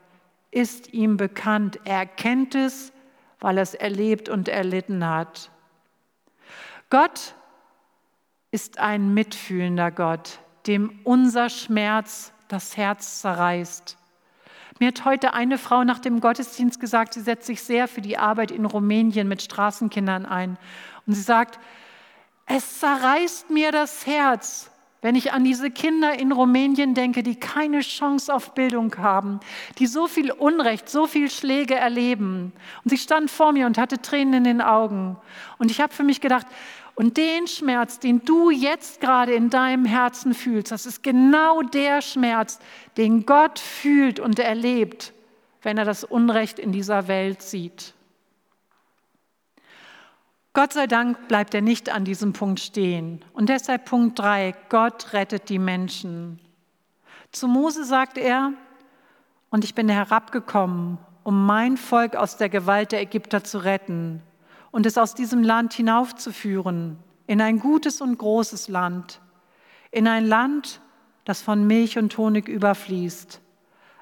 ist 0.50 0.92
ihm 0.92 1.16
bekannt. 1.16 1.78
Er 1.84 2.06
kennt 2.06 2.54
es, 2.54 2.92
weil 3.40 3.58
er 3.58 3.62
es 3.62 3.74
erlebt 3.74 4.28
und 4.28 4.48
erlitten 4.48 5.06
hat. 5.06 5.50
Gott 6.90 7.34
ist 8.50 8.78
ein 8.78 9.12
mitfühlender 9.12 9.90
Gott, 9.90 10.38
dem 10.66 11.00
unser 11.04 11.50
Schmerz 11.50 12.32
das 12.48 12.76
Herz 12.76 13.20
zerreißt. 13.20 13.98
Mir 14.78 14.88
hat 14.88 15.04
heute 15.04 15.34
eine 15.34 15.58
Frau 15.58 15.84
nach 15.84 15.98
dem 15.98 16.20
Gottesdienst 16.20 16.80
gesagt, 16.80 17.14
sie 17.14 17.20
setzt 17.20 17.46
sich 17.46 17.62
sehr 17.62 17.88
für 17.88 18.00
die 18.00 18.16
Arbeit 18.16 18.50
in 18.50 18.64
Rumänien 18.64 19.28
mit 19.28 19.42
Straßenkindern 19.42 20.24
ein. 20.24 20.56
Und 21.06 21.14
sie 21.14 21.22
sagt, 21.22 21.58
es 22.46 22.78
zerreißt 22.78 23.50
mir 23.50 23.72
das 23.72 24.06
Herz, 24.06 24.70
wenn 25.00 25.14
ich 25.14 25.32
an 25.32 25.44
diese 25.44 25.70
Kinder 25.70 26.18
in 26.18 26.32
Rumänien 26.32 26.94
denke, 26.94 27.22
die 27.22 27.36
keine 27.36 27.80
Chance 27.80 28.34
auf 28.34 28.54
Bildung 28.54 28.96
haben, 28.98 29.38
die 29.78 29.86
so 29.86 30.08
viel 30.08 30.32
Unrecht, 30.32 30.88
so 30.88 31.06
viel 31.06 31.30
Schläge 31.30 31.76
erleben. 31.76 32.52
Und 32.84 32.90
sie 32.90 32.98
stand 32.98 33.30
vor 33.30 33.52
mir 33.52 33.66
und 33.66 33.78
hatte 33.78 34.02
Tränen 34.02 34.34
in 34.34 34.44
den 34.44 34.60
Augen. 34.60 35.16
Und 35.58 35.70
ich 35.70 35.80
habe 35.80 35.94
für 35.94 36.02
mich 36.02 36.20
gedacht, 36.20 36.46
und 36.96 37.16
den 37.16 37.46
Schmerz, 37.46 38.00
den 38.00 38.24
du 38.24 38.50
jetzt 38.50 39.00
gerade 39.00 39.32
in 39.32 39.50
deinem 39.50 39.84
Herzen 39.84 40.34
fühlst, 40.34 40.72
das 40.72 40.84
ist 40.84 41.04
genau 41.04 41.62
der 41.62 42.02
Schmerz, 42.02 42.58
den 42.96 43.24
Gott 43.24 43.60
fühlt 43.60 44.18
und 44.18 44.40
erlebt, 44.40 45.12
wenn 45.62 45.78
er 45.78 45.84
das 45.84 46.02
Unrecht 46.02 46.58
in 46.58 46.72
dieser 46.72 47.06
Welt 47.06 47.40
sieht. 47.40 47.94
Gott 50.58 50.72
sei 50.72 50.88
Dank 50.88 51.28
bleibt 51.28 51.54
er 51.54 51.60
nicht 51.60 51.88
an 51.88 52.04
diesem 52.04 52.32
Punkt 52.32 52.58
stehen. 52.58 53.24
Und 53.32 53.48
deshalb 53.48 53.84
Punkt 53.84 54.18
3, 54.18 54.56
Gott 54.68 55.12
rettet 55.12 55.50
die 55.50 55.58
Menschen. 55.60 56.40
Zu 57.30 57.46
Mose 57.46 57.84
sagt 57.84 58.18
er, 58.18 58.54
und 59.50 59.62
ich 59.62 59.76
bin 59.76 59.88
herabgekommen, 59.88 60.98
um 61.22 61.46
mein 61.46 61.76
Volk 61.76 62.16
aus 62.16 62.38
der 62.38 62.48
Gewalt 62.48 62.90
der 62.90 63.02
Ägypter 63.02 63.44
zu 63.44 63.58
retten 63.58 64.20
und 64.72 64.84
es 64.84 64.98
aus 64.98 65.14
diesem 65.14 65.44
Land 65.44 65.74
hinaufzuführen, 65.74 66.98
in 67.28 67.40
ein 67.40 67.60
gutes 67.60 68.00
und 68.00 68.18
großes 68.18 68.66
Land, 68.66 69.20
in 69.92 70.08
ein 70.08 70.26
Land, 70.26 70.80
das 71.24 71.40
von 71.40 71.68
Milch 71.68 71.98
und 71.98 72.18
Honig 72.18 72.48
überfließt, 72.48 73.40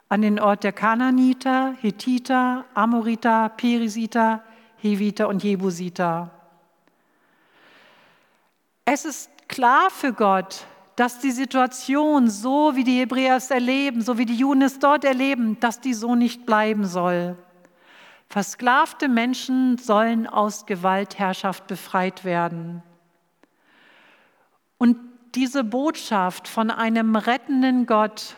an 0.09 0.23
den 0.23 0.41
Ort 0.41 0.65
der 0.65 0.73
Kananiter, 0.73 1.75
Hethiter, 1.83 2.65
Amoriter, 2.73 3.51
Perisiter, 3.51 4.43
Heviter 4.79 5.29
und 5.29 5.45
Jebusiter. 5.45 6.31
Es 8.89 9.05
ist 9.05 9.49
klar 9.49 9.91
für 9.91 10.13
Gott, 10.13 10.65
dass 10.95 11.19
die 11.19 11.33
Situation, 11.33 12.31
so 12.31 12.77
wie 12.77 12.85
die 12.85 13.01
Hebräer 13.01 13.37
es 13.37 13.51
erleben, 13.51 14.01
so 14.01 14.17
wie 14.17 14.27
die 14.27 14.37
Juden 14.37 14.63
es 14.63 14.79
dort 14.79 15.05
erleben, 15.05 15.59
dass 15.59 15.81
die 15.81 15.93
so 15.93 16.15
nicht 16.15 16.47
bleiben 16.47 16.87
soll. 16.87 17.37
Versklavte 18.29 19.09
Menschen 19.09 19.77
sollen 19.77 20.29
aus 20.29 20.67
Gewaltherrschaft 20.67 21.67
befreit 21.67 22.25
werden. 22.25 22.85
Und 24.79 24.99
diese 25.35 25.65
Botschaft 25.65 26.47
von 26.47 26.71
einem 26.71 27.17
rettenden 27.17 27.87
Gott, 27.87 28.37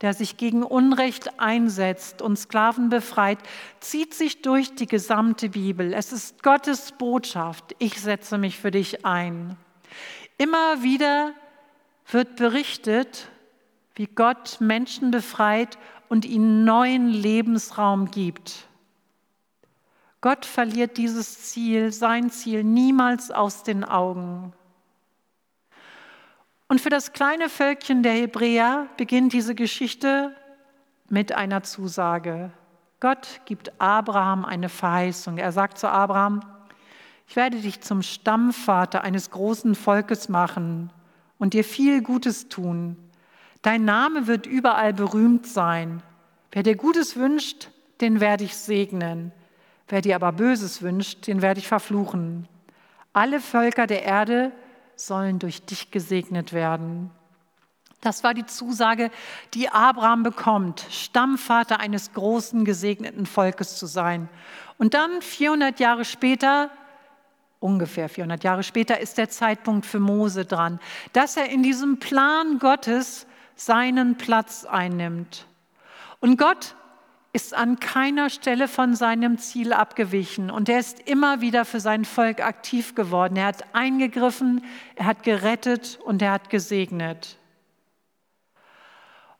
der 0.00 0.14
sich 0.14 0.38
gegen 0.38 0.62
Unrecht 0.62 1.38
einsetzt 1.38 2.22
und 2.22 2.38
Sklaven 2.38 2.88
befreit, 2.88 3.38
zieht 3.80 4.14
sich 4.14 4.40
durch 4.40 4.74
die 4.74 4.86
gesamte 4.86 5.50
Bibel. 5.50 5.92
Es 5.92 6.10
ist 6.10 6.42
Gottes 6.42 6.92
Botschaft. 6.92 7.76
Ich 7.78 8.00
setze 8.00 8.38
mich 8.38 8.58
für 8.58 8.70
dich 8.70 9.04
ein. 9.04 9.58
Immer 10.38 10.82
wieder 10.82 11.32
wird 12.10 12.36
berichtet, 12.36 13.28
wie 13.94 14.06
Gott 14.06 14.60
Menschen 14.60 15.10
befreit 15.10 15.78
und 16.08 16.24
ihnen 16.24 16.64
neuen 16.64 17.08
Lebensraum 17.08 18.10
gibt. 18.10 18.68
Gott 20.20 20.46
verliert 20.46 20.96
dieses 20.96 21.50
Ziel, 21.50 21.92
sein 21.92 22.30
Ziel, 22.30 22.64
niemals 22.64 23.30
aus 23.30 23.62
den 23.62 23.84
Augen. 23.84 24.52
Und 26.66 26.80
für 26.80 26.88
das 26.88 27.12
kleine 27.12 27.48
Völkchen 27.48 28.02
der 28.02 28.14
Hebräer 28.14 28.88
beginnt 28.96 29.32
diese 29.32 29.54
Geschichte 29.54 30.34
mit 31.08 31.32
einer 31.32 31.62
Zusage. 31.62 32.50
Gott 33.00 33.42
gibt 33.44 33.78
Abraham 33.80 34.44
eine 34.46 34.70
Verheißung. 34.70 35.36
Er 35.36 35.52
sagt 35.52 35.78
zu 35.78 35.88
Abraham, 35.88 36.40
ich 37.26 37.36
werde 37.36 37.60
dich 37.60 37.80
zum 37.80 38.02
Stammvater 38.02 39.02
eines 39.02 39.30
großen 39.30 39.74
Volkes 39.74 40.28
machen 40.28 40.90
und 41.38 41.54
dir 41.54 41.64
viel 41.64 42.02
Gutes 42.02 42.48
tun. 42.48 42.96
Dein 43.62 43.84
Name 43.84 44.26
wird 44.26 44.46
überall 44.46 44.92
berühmt 44.92 45.46
sein. 45.46 46.02
Wer 46.52 46.62
dir 46.62 46.76
Gutes 46.76 47.16
wünscht, 47.16 47.70
den 48.00 48.20
werde 48.20 48.44
ich 48.44 48.56
segnen. 48.56 49.32
Wer 49.88 50.00
dir 50.00 50.16
aber 50.16 50.32
Böses 50.32 50.82
wünscht, 50.82 51.26
den 51.26 51.42
werde 51.42 51.60
ich 51.60 51.68
verfluchen. 51.68 52.48
Alle 53.12 53.40
Völker 53.40 53.86
der 53.86 54.02
Erde 54.02 54.52
sollen 54.96 55.38
durch 55.38 55.64
dich 55.64 55.90
gesegnet 55.90 56.52
werden. 56.52 57.10
Das 58.00 58.22
war 58.22 58.34
die 58.34 58.44
Zusage, 58.44 59.10
die 59.54 59.70
Abraham 59.70 60.22
bekommt, 60.22 60.86
Stammvater 60.90 61.80
eines 61.80 62.12
großen 62.12 62.64
gesegneten 62.64 63.24
Volkes 63.24 63.78
zu 63.78 63.86
sein. 63.86 64.28
Und 64.76 64.92
dann 64.92 65.22
400 65.22 65.80
Jahre 65.80 66.04
später 66.04 66.70
ungefähr 67.64 68.10
400 68.10 68.44
Jahre 68.44 68.62
später, 68.62 69.00
ist 69.00 69.16
der 69.16 69.30
Zeitpunkt 69.30 69.86
für 69.86 69.98
Mose 69.98 70.44
dran, 70.44 70.78
dass 71.14 71.38
er 71.38 71.48
in 71.48 71.62
diesem 71.62 71.98
Plan 71.98 72.58
Gottes 72.58 73.26
seinen 73.56 74.16
Platz 74.16 74.66
einnimmt. 74.66 75.46
Und 76.20 76.36
Gott 76.36 76.76
ist 77.32 77.54
an 77.54 77.80
keiner 77.80 78.28
Stelle 78.28 78.68
von 78.68 78.94
seinem 78.94 79.38
Ziel 79.38 79.72
abgewichen 79.72 80.50
und 80.50 80.68
er 80.68 80.78
ist 80.78 81.00
immer 81.08 81.40
wieder 81.40 81.64
für 81.64 81.80
sein 81.80 82.04
Volk 82.04 82.40
aktiv 82.40 82.94
geworden. 82.94 83.36
Er 83.36 83.46
hat 83.46 83.64
eingegriffen, 83.74 84.62
er 84.94 85.06
hat 85.06 85.22
gerettet 85.22 85.98
und 86.04 86.20
er 86.20 86.32
hat 86.32 86.50
gesegnet. 86.50 87.38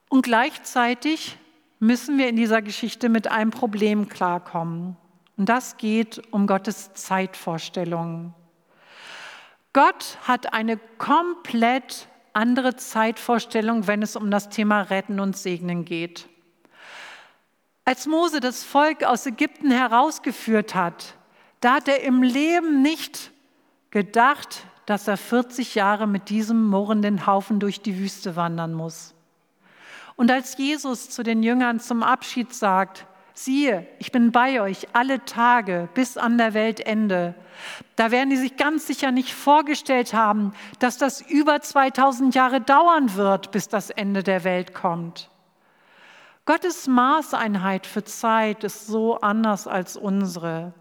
Und 0.09 0.23
gleichzeitig 0.23 1.37
müssen 1.79 2.17
wir 2.17 2.29
in 2.29 2.37
dieser 2.37 2.63
Geschichte 2.63 3.11
mit 3.11 3.29
einem 3.31 3.51
Problem 3.51 4.09
klarkommen. 4.09 4.97
Und 5.37 5.49
das 5.49 5.77
geht 5.77 6.23
um 6.33 6.47
Gottes 6.47 6.93
Zeitvorstellungen. 6.95 8.35
Gott 9.73 10.19
hat 10.23 10.53
eine 10.53 10.77
komplett 10.99 12.09
andere 12.33 12.77
Zeitvorstellung, 12.77 13.87
wenn 13.87 14.03
es 14.03 14.17
um 14.17 14.31
das 14.31 14.49
Thema 14.49 14.83
Retten 14.83 15.19
und 15.19 15.37
Segnen 15.37 15.85
geht. 15.85 16.29
Als 17.85 18.07
Mose 18.07 18.41
das 18.41 18.65
Volk 18.65 19.05
aus 19.05 19.27
Ägypten 19.27 19.71
herausgeführt 19.71 20.75
hat, 20.75 21.15
da 21.61 21.75
hat 21.75 21.89
er 21.89 22.03
im 22.03 22.23
Leben 22.23 22.83
nicht 22.83 23.31
gedacht, 23.91 24.67
dass 24.87 25.09
er 25.09 25.17
40 25.17 25.75
Jahre 25.75 26.07
mit 26.07 26.29
diesem 26.29 26.67
murrenden 26.67 27.27
Haufen 27.27 27.59
durch 27.59 27.81
die 27.81 27.99
Wüste 27.99 28.37
wandern 28.37 28.75
muss. 28.75 29.15
Und 30.17 30.31
als 30.31 30.57
Jesus 30.57 31.11
zu 31.11 31.23
den 31.23 31.43
Jüngern 31.43 31.81
zum 31.81 32.03
Abschied 32.03 32.55
sagt, 32.55 33.07
siehe, 33.35 33.87
ich 33.99 34.13
bin 34.13 34.33
bei 34.33 34.61
euch 34.61 34.89
alle 34.95 35.25
Tage 35.25 35.89
bis 35.93 36.17
an 36.17 36.39
der 36.39 36.55
Weltende. 36.55 37.35
Da 37.97 38.11
werden 38.11 38.31
die 38.31 38.37
sich 38.37 38.57
ganz 38.57 38.87
sicher 38.87 39.11
nicht 39.11 39.35
vorgestellt 39.35 40.15
haben, 40.15 40.53
dass 40.79 40.97
das 40.99 41.21
über 41.21 41.61
2000 41.61 42.35
Jahre 42.35 42.61
dauern 42.61 43.15
wird, 43.15 43.51
bis 43.51 43.69
das 43.69 43.91
Ende 43.91 44.23
der 44.23 44.45
Welt 44.45 44.73
kommt. 44.73 45.31
Gottes 46.47 46.87
Maßeinheit 46.87 47.87
für 47.87 48.05
Zeit 48.05 48.65
ist 48.65 48.87
so 48.87 49.19
anders 49.21 49.67
als 49.67 49.97
unsere. 49.97 50.75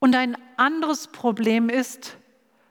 Und 0.00 0.16
ein 0.16 0.36
anderes 0.56 1.06
Problem 1.06 1.68
ist, 1.68 2.18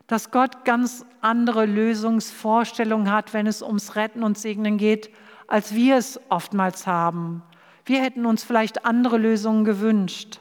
dass 0.08 0.30
Gott 0.30 0.66
ganz 0.66 1.06
andere 1.22 1.66
Lösungsvorstellungen 1.66 3.12
hat, 3.12 3.34
wenn 3.34 3.48
es 3.48 3.62
ums 3.62 3.96
Retten 3.96 4.24
und 4.24 4.38
Segnen 4.38 4.78
geht, 4.78 5.10
als 5.48 5.74
wir 5.74 5.96
es 5.96 6.20
oftmals 6.30 6.86
haben. 6.86 7.42
Wir 7.86 8.02
hätten 8.02 8.26
uns 8.26 8.43
vielleicht 8.43 8.86
andere 8.86 9.17
Lösungen 9.17 9.65
gewünscht. 9.65 10.39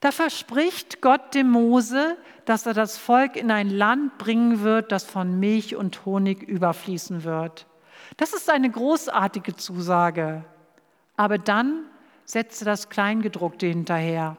Da 0.00 0.10
verspricht 0.10 1.00
Gott 1.00 1.34
dem 1.34 1.50
Mose, 1.50 2.16
dass 2.44 2.66
er 2.66 2.74
das 2.74 2.98
Volk 2.98 3.36
in 3.36 3.50
ein 3.50 3.70
Land 3.70 4.18
bringen 4.18 4.62
wird, 4.62 4.90
das 4.90 5.04
von 5.04 5.38
Milch 5.38 5.76
und 5.76 6.04
Honig 6.04 6.42
überfließen 6.42 7.22
wird. 7.22 7.66
Das 8.16 8.32
ist 8.32 8.50
eine 8.50 8.68
großartige 8.68 9.54
Zusage. 9.54 10.44
Aber 11.16 11.38
dann 11.38 11.84
setzte 12.24 12.64
das 12.64 12.88
Kleingedruckte 12.88 13.66
hinterher. 13.66 14.36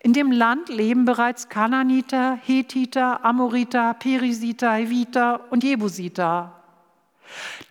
In 0.00 0.12
dem 0.12 0.32
Land 0.32 0.68
leben 0.68 1.04
bereits 1.04 1.48
Kananiter, 1.48 2.38
Hethiter, 2.42 3.24
Amoriter, 3.24 3.94
Perisiter, 3.94 4.72
Heviter 4.72 5.40
und 5.50 5.64
Jebusiter. 5.64 6.62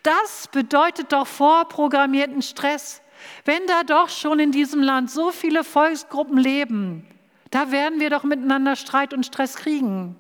Das 0.04 0.48
bedeutet 0.52 1.12
doch 1.12 1.28
vorprogrammierten 1.28 2.42
Stress. 2.42 3.01
Wenn 3.46 3.66
da 3.68 3.84
doch 3.84 4.10
schon 4.10 4.40
in 4.40 4.52
diesem 4.52 4.82
Land 4.82 5.10
so 5.12 5.32
viele 5.32 5.64
Volksgruppen 5.64 6.38
leben, 6.38 7.06
da 7.50 7.72
werden 7.72 8.00
wir 8.00 8.10
doch 8.10 8.24
miteinander 8.24 8.76
Streit 8.76 9.14
und 9.14 9.26
Stress 9.26 9.56
kriegen. 9.56 10.16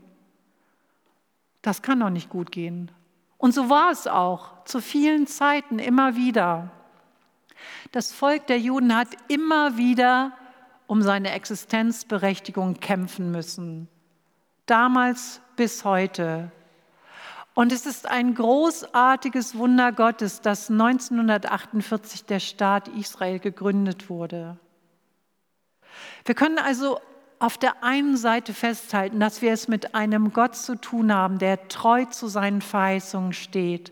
Das 1.62 1.82
kann 1.82 2.00
doch 2.00 2.10
nicht 2.10 2.30
gut 2.30 2.52
gehen. 2.52 2.92
Und 3.38 3.54
so 3.54 3.70
war 3.70 3.92
es 3.92 4.08
auch 4.08 4.64
zu 4.66 4.82
vielen 4.82 5.28
Zeiten 5.28 5.80
immer 5.80 6.16
wieder. 6.16 6.72
Das 7.92 8.12
Volk 8.12 8.48
der 8.48 8.60
Juden 8.60 8.96
hat 8.96 9.10
immer 9.28 9.78
wieder 9.78 10.34
um 10.88 11.02
seine 11.02 11.32
Existenzberechtigung 11.32 12.80
kämpfen 12.80 13.32
müssen. 13.32 13.88
Damals 14.66 15.42
bis 15.56 15.86
heute. 15.86 16.52
Und 17.54 17.72
es 17.74 17.86
ist 17.86 18.08
ein 18.08 18.34
großartiges 18.34 19.58
Wunder 19.58 19.92
Gottes, 19.92 20.42
dass 20.42 20.70
1948 20.70 22.26
der 22.26 22.40
Staat 22.40 22.88
Israel 22.88 23.40
gegründet 23.40 24.10
wurde. 24.10 24.58
Wir 26.24 26.36
können 26.36 26.60
also 26.60 27.00
auf 27.40 27.58
der 27.58 27.84
einen 27.84 28.16
Seite 28.18 28.54
festhalten, 28.54 29.20
dass 29.20 29.42
wir 29.42 29.52
es 29.52 29.68
mit 29.68 29.96
einem 29.96 30.32
Gott 30.32 30.56
zu 30.56 30.76
tun 30.76 31.14
haben, 31.14 31.40
der 31.40 31.68
treu 31.68 32.06
zu 32.06 32.28
seinen 32.28 32.62
Verheißungen 32.62 33.34
steht 33.34 33.92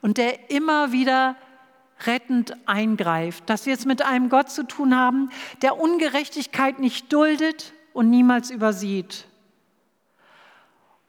und 0.00 0.16
der 0.16 0.50
immer 0.50 0.92
wieder 0.92 1.36
rettend 2.06 2.56
eingreift, 2.66 3.48
dass 3.48 3.66
wir 3.66 3.74
es 3.74 3.84
mit 3.84 4.02
einem 4.02 4.28
Gott 4.28 4.50
zu 4.50 4.66
tun 4.66 4.96
haben, 4.96 5.30
der 5.62 5.78
Ungerechtigkeit 5.78 6.78
nicht 6.78 7.12
duldet 7.12 7.72
und 7.92 8.10
niemals 8.10 8.50
übersieht. 8.50 9.26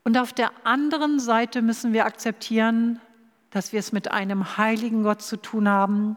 Und 0.07 0.17
auf 0.17 0.31
der 0.31 0.51
anderen 0.63 1.19
Seite 1.19 1.61
müssen 1.61 1.91
wir 1.91 2.05
akzeptieren, 2.05 3.01
dass 3.49 3.73
wir 3.73 3.81
es 3.81 3.91
mit 3.91 4.09
einem 4.09 4.55
heiligen 4.55 5.03
Gott 5.03 5.21
zu 5.21 5.35
tun 5.35 5.67
haben, 5.67 6.15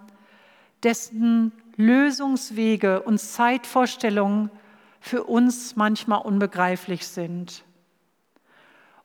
dessen 0.84 1.50
Lösungswege 1.74 3.02
und 3.02 3.18
Zeitvorstellungen 3.18 4.52
für 5.00 5.24
uns 5.24 5.74
manchmal 5.74 6.20
unbegreiflich 6.20 7.04
sind. 7.04 7.64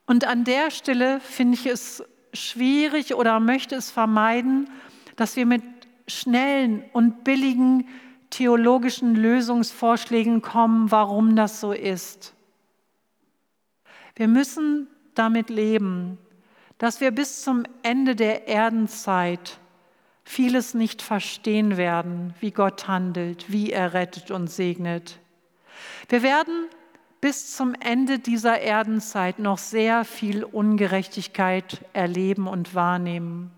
Und 0.06 0.28
an 0.28 0.44
der 0.44 0.70
Stelle 0.70 1.20
finde 1.20 1.58
ich 1.58 1.66
es 1.66 2.04
schwierig 2.34 3.16
oder 3.16 3.40
möchte 3.40 3.74
es 3.74 3.90
vermeiden, 3.90 4.70
dass 5.16 5.36
wir 5.36 5.48
mit 5.48 5.64
schnellen 6.08 6.84
und 6.94 7.24
billigen 7.24 7.88
theologischen 8.30 9.16
Lösungsvorschlägen 9.16 10.44
kommen, 10.44 10.92
warum 10.92 11.36
das 11.36 11.60
so 11.60 11.72
ist. 11.72 12.35
Wir 14.16 14.28
müssen 14.28 14.88
damit 15.14 15.50
leben, 15.50 16.18
dass 16.78 17.02
wir 17.02 17.12
bis 17.12 17.42
zum 17.44 17.64
Ende 17.84 18.16
der 18.16 18.48
Erdenzeit 18.48 19.60
vieles 20.24 20.74
nicht 20.74 21.02
verstehen 21.02 21.78
werden, 21.78 22.34
wie 22.40 22.52
Gott 22.52 22.88
handelt, 22.88 23.52
wie 23.52 23.72
er 23.72 23.94
rettet 23.94 24.32
und 24.32 24.48
segnet. 24.50 25.20
Wir 26.10 26.24
werden 26.24 26.68
bis 27.22 27.56
zum 27.56 27.74
Ende 27.74 28.20
dieser 28.20 28.60
Erdenzeit 28.60 29.40
noch 29.40 29.58
sehr 29.58 30.06
viel 30.06 30.44
Ungerechtigkeit 30.44 31.84
erleben 31.94 32.48
und 32.48 32.76
wahrnehmen. 32.76 33.52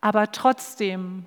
Aber 0.00 0.30
trotzdem, 0.30 1.26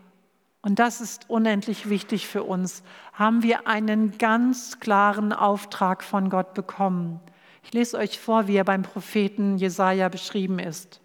und 0.62 0.80
das 0.80 1.02
ist 1.02 1.30
unendlich 1.30 1.90
wichtig 1.90 2.28
für 2.28 2.44
uns, 2.44 2.84
haben 3.14 3.44
wir 3.44 3.68
einen 3.68 4.18
ganz 4.18 4.80
klaren 4.80 5.34
Auftrag 5.34 6.04
von 6.04 6.30
Gott 6.30 6.54
bekommen. 6.54 7.20
Ich 7.64 7.74
lese 7.74 7.98
euch 7.98 8.20
vor, 8.20 8.48
wie 8.48 8.56
er 8.56 8.64
beim 8.64 8.84
Propheten 8.84 9.58
Jesaja 9.58 10.10
beschrieben 10.10 10.60
ist. 10.60 11.02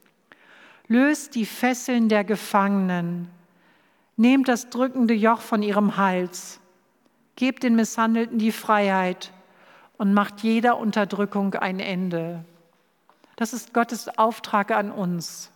Löst 0.87 1.35
die 1.35 1.47
Fesseln 1.47 2.09
der 2.09 2.25
Gefangenen, 2.25 3.31
nehmt 4.17 4.49
das 4.49 4.71
drückende 4.71 5.15
Joch 5.15 5.41
von 5.41 5.63
ihrem 5.63 5.97
Hals, 5.97 6.61
gebt 7.37 7.63
den 7.63 7.75
Misshandelten 7.75 8.39
die 8.39 8.53
Freiheit 8.53 9.33
und 9.97 10.15
macht 10.15 10.41
jeder 10.43 10.79
Unterdrückung 10.79 11.55
ein 11.55 11.81
Ende. 11.81 12.45
Das 13.37 13.53
ist 13.53 13.75
Gottes 13.75 14.19
Auftrag 14.19 14.71
an 14.71 14.91
uns. 14.91 15.51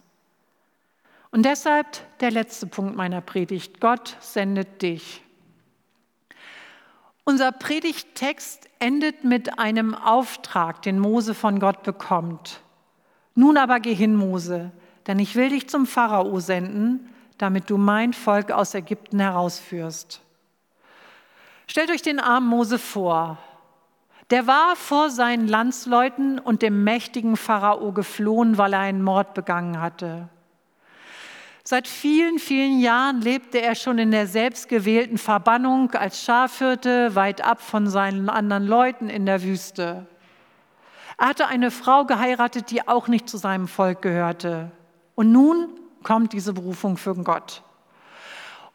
Und 1.30 1.44
deshalb 1.44 1.87
der 2.20 2.30
letzte 2.30 2.66
Punkt 2.66 2.96
meiner 2.96 3.20
Predigt. 3.20 3.80
Gott 3.80 4.16
sendet 4.20 4.82
dich. 4.82 5.22
Unser 7.28 7.52
Predigttext 7.52 8.70
endet 8.78 9.22
mit 9.22 9.58
einem 9.58 9.94
Auftrag, 9.94 10.80
den 10.80 10.98
Mose 10.98 11.34
von 11.34 11.60
Gott 11.60 11.82
bekommt. 11.82 12.62
Nun 13.34 13.58
aber 13.58 13.80
geh 13.80 13.92
hin, 13.92 14.16
Mose, 14.16 14.72
denn 15.06 15.18
ich 15.18 15.36
will 15.36 15.50
dich 15.50 15.68
zum 15.68 15.84
Pharao 15.84 16.40
senden, 16.40 17.12
damit 17.36 17.68
du 17.68 17.76
mein 17.76 18.14
Volk 18.14 18.50
aus 18.50 18.72
Ägypten 18.72 19.20
herausführst. 19.20 20.22
Stellt 21.66 21.90
euch 21.90 22.00
den 22.00 22.18
armen 22.18 22.48
Mose 22.48 22.78
vor. 22.78 23.36
Der 24.30 24.46
war 24.46 24.74
vor 24.74 25.10
seinen 25.10 25.48
Landsleuten 25.48 26.38
und 26.38 26.62
dem 26.62 26.82
mächtigen 26.82 27.36
Pharao 27.36 27.92
geflohen, 27.92 28.56
weil 28.56 28.72
er 28.72 28.80
einen 28.80 29.02
Mord 29.02 29.34
begangen 29.34 29.82
hatte. 29.82 30.30
Seit 31.70 31.87
vielen, 31.87 32.38
vielen 32.38 32.81
Jahren 32.81 33.20
lebte 33.20 33.61
er 33.61 33.74
schon 33.74 33.98
in 33.98 34.11
der 34.11 34.26
selbstgewählten 34.26 35.18
Verbannung 35.18 35.90
als 35.92 36.22
Schafhirte 36.24 37.14
weit 37.14 37.42
ab 37.42 37.61
von 37.61 37.88
seinen 37.88 38.31
anderen 38.31 38.66
Leuten 38.66 39.11
in 39.11 39.26
der 39.26 39.42
Wüste. 39.42 40.07
Er 41.18 41.28
hatte 41.28 41.46
eine 41.46 41.70
Frau 41.70 42.07
geheiratet, 42.07 42.70
die 42.70 42.88
auch 42.88 43.07
nicht 43.07 43.28
zu 43.28 43.37
seinem 43.37 43.68
Volk 43.68 44.00
gehörte. 44.00 44.70
Und 45.14 45.31
nun 45.31 45.68
kommt 46.04 46.33
diese 46.33 46.54
Berufung 46.54 46.96
für 46.96 47.14
Gott. 47.16 47.62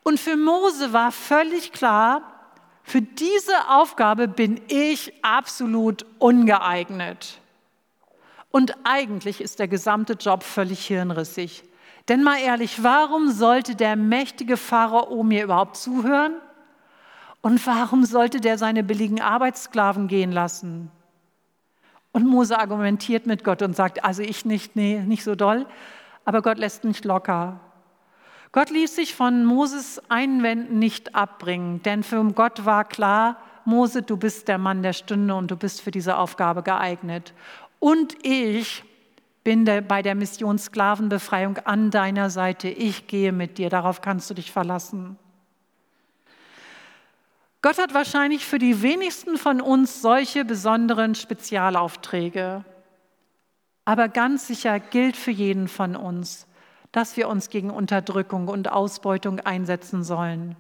Und 0.03 0.19
für 0.19 0.38
Mose 0.38 0.93
war 0.93 1.12
völlig 1.12 1.71
klar, 1.71 2.21
für 2.84 3.01
diese 3.01 3.69
Aufgabe 3.69 4.27
bin 4.27 4.62
ich 4.67 5.12
absolut 5.23 6.06
ungeeignet. 6.19 7.39
Und 8.51 8.75
eigentlich 8.84 9.41
ist 9.41 9.58
der 9.58 9.67
gesamte 9.67 10.13
Job 10.13 10.43
völlig 10.43 10.86
hirnrissig. 10.86 11.63
Denn 12.09 12.23
mal 12.23 12.39
ehrlich, 12.39 12.83
warum 12.83 13.31
sollte 13.31 13.75
der 13.75 13.95
mächtige 13.95 14.57
Pharao 14.57 15.23
mir 15.23 15.43
überhaupt 15.43 15.77
zuhören? 15.77 16.33
Und 17.41 17.65
warum 17.65 18.05
sollte 18.05 18.39
der 18.39 18.57
seine 18.57 18.83
billigen 18.83 19.21
Arbeitssklaven 19.21 20.07
gehen 20.07 20.31
lassen? 20.31 20.91
Und 22.11 22.27
Mose 22.27 22.59
argumentiert 22.59 23.25
mit 23.25 23.43
Gott 23.43 23.61
und 23.61 23.75
sagt, 23.75 24.03
also 24.05 24.21
ich 24.21 24.45
nicht, 24.45 24.75
nee, 24.75 24.99
nicht 24.99 25.23
so 25.23 25.35
doll, 25.35 25.65
aber 26.25 26.41
Gott 26.41 26.57
lässt 26.57 26.83
nicht 26.83 27.05
locker. 27.05 27.59
Gott 28.51 28.69
ließ 28.69 28.95
sich 28.95 29.15
von 29.15 29.45
Moses 29.45 29.99
Einwänden 30.09 30.77
nicht 30.77 31.15
abbringen, 31.15 31.81
denn 31.81 32.03
für 32.03 32.23
Gott 32.33 32.65
war 32.65 32.85
klar, 32.85 33.37
Mose, 33.65 34.03
du 34.03 34.15
bist 34.15 34.47
der 34.47 34.57
Mann 34.57 34.83
der 34.83 34.93
Stunde 34.93 35.33
und 35.33 35.49
du 35.49 35.55
bist 35.55 35.81
für 35.81 35.91
diese 35.91 36.17
Aufgabe 36.17 36.61
geeignet. 36.63 37.33
Und 37.79 38.15
ich 38.23 38.83
bin 39.43 39.65
bei 39.65 40.01
der 40.01 40.15
Mission 40.15 40.58
Sklavenbefreiung 40.58 41.58
an 41.60 41.91
deiner 41.91 42.29
Seite. 42.29 42.69
Ich 42.69 43.08
gehe 43.08 43.32
mit 43.32 43.58
dir, 43.58 43.69
darauf 43.69 44.01
kannst 44.01 44.29
du 44.29 44.34
dich 44.34 44.51
verlassen. 44.51 45.17
Gott 47.62 47.77
hat 47.77 47.93
wahrscheinlich 47.93 48.45
für 48.45 48.60
die 48.60 48.82
wenigsten 48.82 49.38
von 49.38 49.62
uns 49.62 50.01
solche 50.01 50.43
besonderen 50.43 51.15
Spezialaufträge. 51.15 52.65
Aber 53.86 54.10
ganz 54.10 54.47
sicher 54.47 54.79
gilt 54.79 55.15
für 55.15 55.32
jeden 55.32 55.67
von 55.67 55.95
uns, 55.95 56.47
dass 56.91 57.17
wir 57.17 57.27
uns 57.27 57.49
gegen 57.49 57.69
Unterdrückung 57.69 58.47
und 58.47 58.69
Ausbeutung 58.69 59.39
einsetzen 59.39 60.03
sollen. 60.03 60.56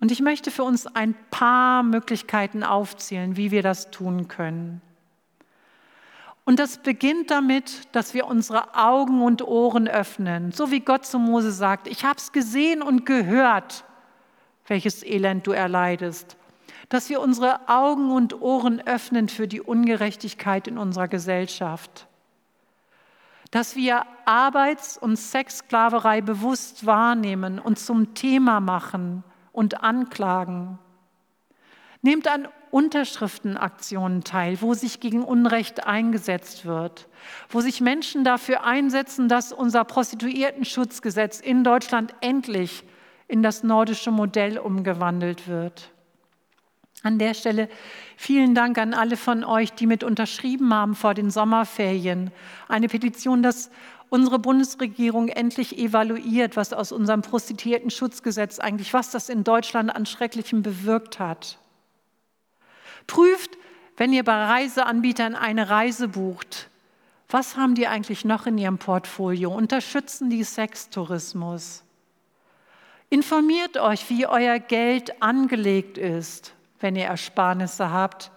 Und 0.00 0.10
ich 0.10 0.20
möchte 0.20 0.50
für 0.50 0.64
uns 0.64 0.86
ein 0.86 1.14
paar 1.30 1.82
Möglichkeiten 1.82 2.64
aufzählen, 2.64 3.36
wie 3.36 3.50
wir 3.50 3.62
das 3.62 3.90
tun 3.90 4.28
können. 4.28 4.80
Und 6.44 6.58
das 6.58 6.78
beginnt 6.78 7.30
damit, 7.30 7.94
dass 7.94 8.14
wir 8.14 8.26
unsere 8.26 8.74
Augen 8.74 9.22
und 9.22 9.46
Ohren 9.46 9.88
öffnen, 9.88 10.52
so 10.52 10.70
wie 10.70 10.80
Gott 10.80 11.06
zu 11.06 11.18
Mose 11.18 11.52
sagt, 11.52 11.86
ich 11.86 12.04
habe 12.04 12.18
es 12.18 12.32
gesehen 12.32 12.82
und 12.82 13.06
gehört, 13.06 13.84
welches 14.66 15.04
Elend 15.04 15.46
du 15.46 15.52
erleidest. 15.52 16.36
Dass 16.88 17.08
wir 17.08 17.20
unsere 17.20 17.68
Augen 17.68 18.10
und 18.10 18.40
Ohren 18.40 18.84
öffnen 18.86 19.28
für 19.28 19.46
die 19.46 19.60
Ungerechtigkeit 19.60 20.66
in 20.66 20.78
unserer 20.78 21.08
Gesellschaft. 21.08 22.06
Dass 23.50 23.76
wir 23.76 24.04
Arbeits- 24.24 24.96
und 24.96 25.16
Sexsklaverei 25.16 26.20
bewusst 26.20 26.86
wahrnehmen 26.86 27.58
und 27.58 27.78
zum 27.78 28.14
Thema 28.14 28.60
machen 28.60 29.24
und 29.52 29.82
anklagen. 29.82 30.78
Nehmt 32.02 32.26
an 32.28 32.48
Unterschriftenaktionen 32.70 34.22
teil, 34.22 34.58
wo 34.60 34.74
sich 34.74 35.00
gegen 35.00 35.24
Unrecht 35.24 35.86
eingesetzt 35.86 36.64
wird, 36.64 37.08
wo 37.48 37.60
sich 37.60 37.80
Menschen 37.80 38.24
dafür 38.24 38.64
einsetzen, 38.64 39.28
dass 39.28 39.52
unser 39.52 39.84
Prostituiertenschutzgesetz 39.84 41.40
in 41.40 41.64
Deutschland 41.64 42.14
endlich 42.20 42.84
in 43.28 43.42
das 43.42 43.62
nordische 43.62 44.10
Modell 44.10 44.58
umgewandelt 44.58 45.48
wird. 45.48 45.90
An 47.02 47.18
der 47.18 47.32
Stelle 47.32 47.68
vielen 48.16 48.54
Dank 48.54 48.76
an 48.76 48.92
alle 48.92 49.16
von 49.16 49.42
euch, 49.42 49.72
die 49.72 49.86
mit 49.86 50.04
unterschrieben 50.04 50.74
haben 50.74 50.94
vor 50.94 51.14
den 51.14 51.30
Sommerferien. 51.30 52.30
Eine 52.68 52.88
Petition, 52.88 53.42
dass 53.42 53.70
unsere 54.10 54.38
Bundesregierung 54.38 55.28
endlich 55.28 55.78
evaluiert, 55.78 56.56
was 56.56 56.72
aus 56.74 56.92
unserem 56.92 57.22
Prostituiertenschutzgesetz 57.22 58.58
eigentlich, 58.58 58.92
was 58.92 59.12
das 59.12 59.28
in 59.30 59.44
Deutschland 59.44 59.94
an 59.94 60.04
Schrecklichem 60.04 60.62
bewirkt 60.62 61.18
hat. 61.18 61.59
Prüft, 63.06 63.56
wenn 63.96 64.12
ihr 64.12 64.24
bei 64.24 64.44
Reiseanbietern 64.44 65.34
eine 65.34 65.68
Reise 65.68 66.08
bucht, 66.08 66.70
was 67.28 67.56
haben 67.56 67.76
die 67.76 67.86
eigentlich 67.86 68.24
noch 68.24 68.46
in 68.46 68.58
ihrem 68.58 68.78
Portfolio? 68.78 69.54
Unterstützen 69.54 70.30
die 70.30 70.42
Sextourismus? 70.42 71.84
Informiert 73.08 73.76
euch, 73.76 74.10
wie 74.10 74.26
euer 74.26 74.58
Geld 74.58 75.22
angelegt 75.22 75.96
ist, 75.96 76.54
wenn 76.80 76.96
ihr 76.96 77.06
Ersparnisse 77.06 77.90
habt. 77.90 78.32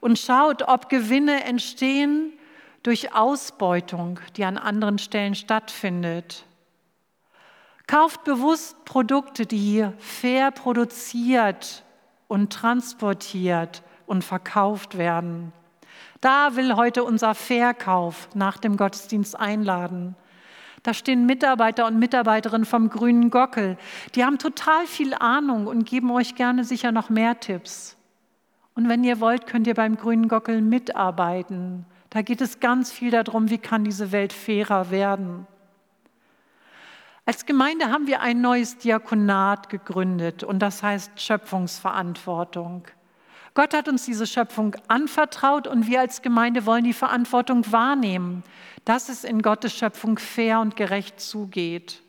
Und 0.00 0.18
schaut, 0.18 0.62
ob 0.62 0.90
Gewinne 0.90 1.44
entstehen 1.44 2.32
durch 2.82 3.14
Ausbeutung, 3.14 4.20
die 4.36 4.44
an 4.44 4.58
anderen 4.58 4.98
Stellen 4.98 5.34
stattfindet. 5.34 6.44
Kauft 7.86 8.24
bewusst 8.24 8.84
Produkte, 8.84 9.46
die 9.46 9.86
fair 9.98 10.50
produziert 10.50 11.82
und 12.28 12.52
transportiert 12.52 13.82
und 14.06 14.24
verkauft 14.24 14.98
werden. 14.98 15.52
Da 16.20 16.56
will 16.56 16.74
heute 16.76 17.04
unser 17.04 17.34
Verkauf 17.34 18.28
nach 18.34 18.58
dem 18.58 18.76
Gottesdienst 18.76 19.38
einladen. 19.38 20.16
Da 20.82 20.92
stehen 20.92 21.26
Mitarbeiter 21.26 21.86
und 21.86 21.98
Mitarbeiterinnen 21.98 22.66
vom 22.66 22.90
Grünen 22.90 23.30
Gockel. 23.30 23.78
Die 24.14 24.24
haben 24.24 24.38
total 24.38 24.86
viel 24.86 25.14
Ahnung 25.14 25.66
und 25.66 25.86
geben 25.86 26.10
euch 26.10 26.34
gerne 26.34 26.64
sicher 26.64 26.92
noch 26.92 27.08
mehr 27.08 27.40
Tipps. 27.40 27.96
Und 28.74 28.88
wenn 28.88 29.04
ihr 29.04 29.20
wollt, 29.20 29.46
könnt 29.46 29.66
ihr 29.66 29.74
beim 29.74 29.96
Grünen 29.96 30.28
Gockel 30.28 30.60
mitarbeiten. 30.60 31.86
Da 32.10 32.22
geht 32.22 32.40
es 32.40 32.60
ganz 32.60 32.92
viel 32.92 33.10
darum, 33.10 33.50
wie 33.50 33.58
kann 33.58 33.84
diese 33.84 34.12
Welt 34.12 34.32
fairer 34.32 34.90
werden. 34.90 35.46
Als 37.26 37.46
Gemeinde 37.46 37.90
haben 37.90 38.06
wir 38.06 38.20
ein 38.20 38.42
neues 38.42 38.76
Diakonat 38.76 39.70
gegründet 39.70 40.44
und 40.44 40.58
das 40.58 40.82
heißt 40.82 41.18
Schöpfungsverantwortung. 41.18 42.84
Gott 43.54 43.72
hat 43.72 43.88
uns 43.88 44.04
diese 44.04 44.26
Schöpfung 44.26 44.74
anvertraut 44.88 45.68
und 45.68 45.86
wir 45.86 46.00
als 46.00 46.22
Gemeinde 46.22 46.66
wollen 46.66 46.82
die 46.82 46.92
Verantwortung 46.92 47.70
wahrnehmen, 47.70 48.42
dass 48.84 49.08
es 49.08 49.22
in 49.22 49.42
Gottes 49.42 49.74
Schöpfung 49.74 50.18
fair 50.18 50.58
und 50.58 50.74
gerecht 50.74 51.20
zugeht. 51.20 52.02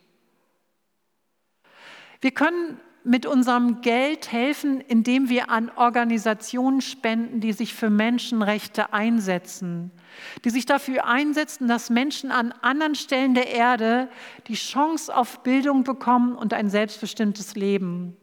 Wir 2.20 2.32
können 2.32 2.80
mit 3.04 3.28
unserem 3.28 3.82
Geld 3.82 4.32
helfen, 4.32 4.82
indem 4.82 5.30
wir 5.30 5.52
an 5.52 5.72
Organisationen 5.76 6.82
spenden, 6.82 7.40
die 7.40 7.54
sich 7.54 7.76
für 7.76 7.92
Menschenrechte 7.92 8.94
einsetzen, 8.94 9.92
die 10.44 10.50
sich 10.50 10.66
dafür 10.66 11.06
einsetzen, 11.06 11.68
dass 11.68 11.92
Menschen 11.92 12.32
an 12.32 12.52
anderen 12.64 12.96
Stellen 12.96 13.36
der 13.36 13.50
Erde 13.52 14.10
die 14.48 14.56
Chance 14.56 15.16
auf 15.16 15.44
Bildung 15.44 15.84
bekommen 15.84 16.36
und 16.36 16.54
ein 16.54 16.72
selbstbestimmtes 16.72 17.54
Leben. 17.54 18.18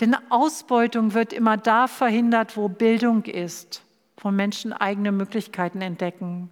Denn 0.00 0.16
Ausbeutung 0.30 1.14
wird 1.14 1.32
immer 1.32 1.56
da 1.56 1.86
verhindert, 1.86 2.56
wo 2.56 2.68
Bildung 2.68 3.24
ist, 3.24 3.82
wo 4.16 4.30
Menschen 4.30 4.72
eigene 4.72 5.12
Möglichkeiten 5.12 5.80
entdecken. 5.80 6.50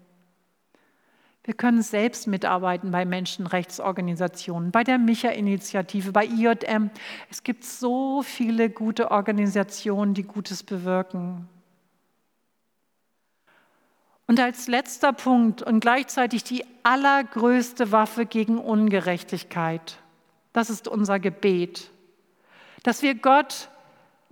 Wir 1.42 1.54
können 1.54 1.82
selbst 1.82 2.26
mitarbeiten 2.26 2.90
bei 2.90 3.04
Menschenrechtsorganisationen, 3.04 4.70
bei 4.70 4.84
der 4.84 4.98
Micha-Initiative, 4.98 6.12
bei 6.12 6.26
IJM. 6.26 6.90
Es 7.30 7.42
gibt 7.42 7.64
so 7.64 8.22
viele 8.22 8.68
gute 8.68 9.10
Organisationen, 9.10 10.12
die 10.12 10.22
Gutes 10.22 10.62
bewirken. 10.62 11.48
Und 14.26 14.38
als 14.38 14.68
letzter 14.68 15.12
Punkt 15.12 15.60
und 15.60 15.80
gleichzeitig 15.80 16.44
die 16.44 16.64
allergrößte 16.84 17.90
Waffe 17.90 18.26
gegen 18.26 18.58
Ungerechtigkeit, 18.58 19.98
das 20.52 20.70
ist 20.70 20.86
unser 20.86 21.18
Gebet. 21.18 21.90
Dass 22.82 23.02
wir 23.02 23.14
Gott 23.14 23.68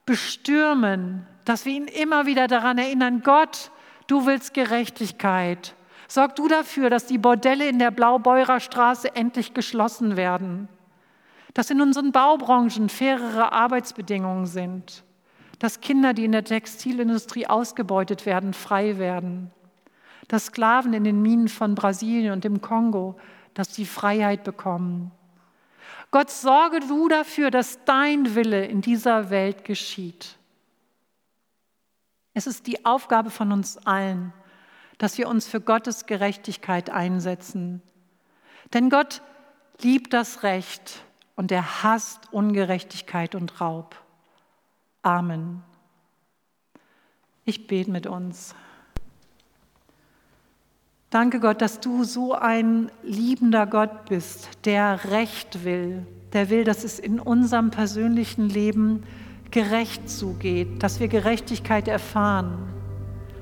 bestürmen, 0.07 1.27
dass 1.45 1.65
wir 1.65 1.73
ihn 1.75 1.87
immer 1.87 2.27
wieder 2.27 2.47
daran 2.47 2.79
erinnern, 2.79 3.23
Gott, 3.23 3.71
du 4.07 4.27
willst 4.27 4.55
Gerechtigkeit. 4.55 5.75
Sorg 6.09 6.37
du 6.37 6.49
dafür, 6.49 6.89
dass 6.89 7.07
die 7.07 7.19
Bordelle 7.19 7.69
in 7.69 7.79
der 7.79 7.91
Blaubeurer 7.91 8.61
Straße 8.61 9.15
endlich 9.15 9.53
geschlossen 9.53 10.17
werden, 10.17 10.69
dass 11.53 11.71
in 11.71 11.83
unseren 11.83 12.13
Baubranchen 12.13 12.89
fairere 12.89 13.53
Arbeitsbedingungen 13.53 14.47
sind, 14.47 15.05
dass 15.59 15.81
Kinder, 15.81 16.15
die 16.15 16.25
in 16.25 16.33
der 16.33 16.45
Textilindustrie 16.45 17.47
ausgebeutet 17.47 18.25
werden, 18.25 18.55
frei 18.55 18.97
werden, 18.99 19.51
dass 20.29 20.47
Sklaven 20.47 20.95
in 20.95 21.05
den 21.05 21.21
Minen 21.21 21.49
von 21.49 21.75
Brasilien 21.75 22.33
und 22.33 22.45
dem 22.45 22.63
Kongo, 22.63 23.19
dass 23.53 23.75
sie 23.75 23.85
Freiheit 23.85 24.45
bekommen. 24.45 25.11
Gott, 26.11 26.31
sorge 26.31 26.81
du 26.81 27.09
dafür, 27.09 27.51
dass 27.51 27.85
dein 27.85 28.35
Wille 28.35 28.65
in 28.65 28.81
dieser 28.81 29.31
Welt 29.31 29.65
geschieht. 29.65 30.37
Es 32.35 32.47
ist 32.47 32.67
die 32.67 32.85
Aufgabe 32.85 33.31
von 33.31 33.53
uns 33.53 33.79
allen, 33.79 34.33
dass 34.99 35.19
wir 35.19 35.29
uns 35.29 35.47
für 35.47 35.61
Gottes 35.61 36.07
Gerechtigkeit 36.07 36.91
einsetzen. 36.91 37.83
Denn 38.73 38.91
Gott 38.91 39.23
liebt 39.81 40.13
das 40.13 40.43
Recht 40.43 41.03
und 41.37 41.53
er 41.53 41.83
hasst 41.83 42.33
Ungerechtigkeit 42.33 43.35
und 43.35 43.61
Raub. 43.61 43.97
Amen. 45.03 45.63
Ich 47.45 47.67
bete 47.67 47.91
mit 47.91 48.07
uns. 48.07 48.55
Danke 51.11 51.41
Gott, 51.41 51.63
dass 51.63 51.81
du 51.81 52.05
so 52.05 52.35
ein 52.35 52.91
liebender 53.03 53.67
Gott 53.67 54.05
bist, 54.11 54.51
der 54.67 55.11
Recht 55.11 55.65
will, 55.65 56.07
der 56.35 56.51
will, 56.51 56.65
dass 56.65 56.85
es 56.85 56.99
in 56.99 57.19
unserem 57.19 57.71
persönlichen 57.71 58.51
Leben 58.51 59.05
gerecht 59.51 60.11
zugeht, 60.11 60.83
dass 60.83 61.01
wir 61.01 61.09
Gerechtigkeit 61.09 61.89
erfahren. 61.89 62.59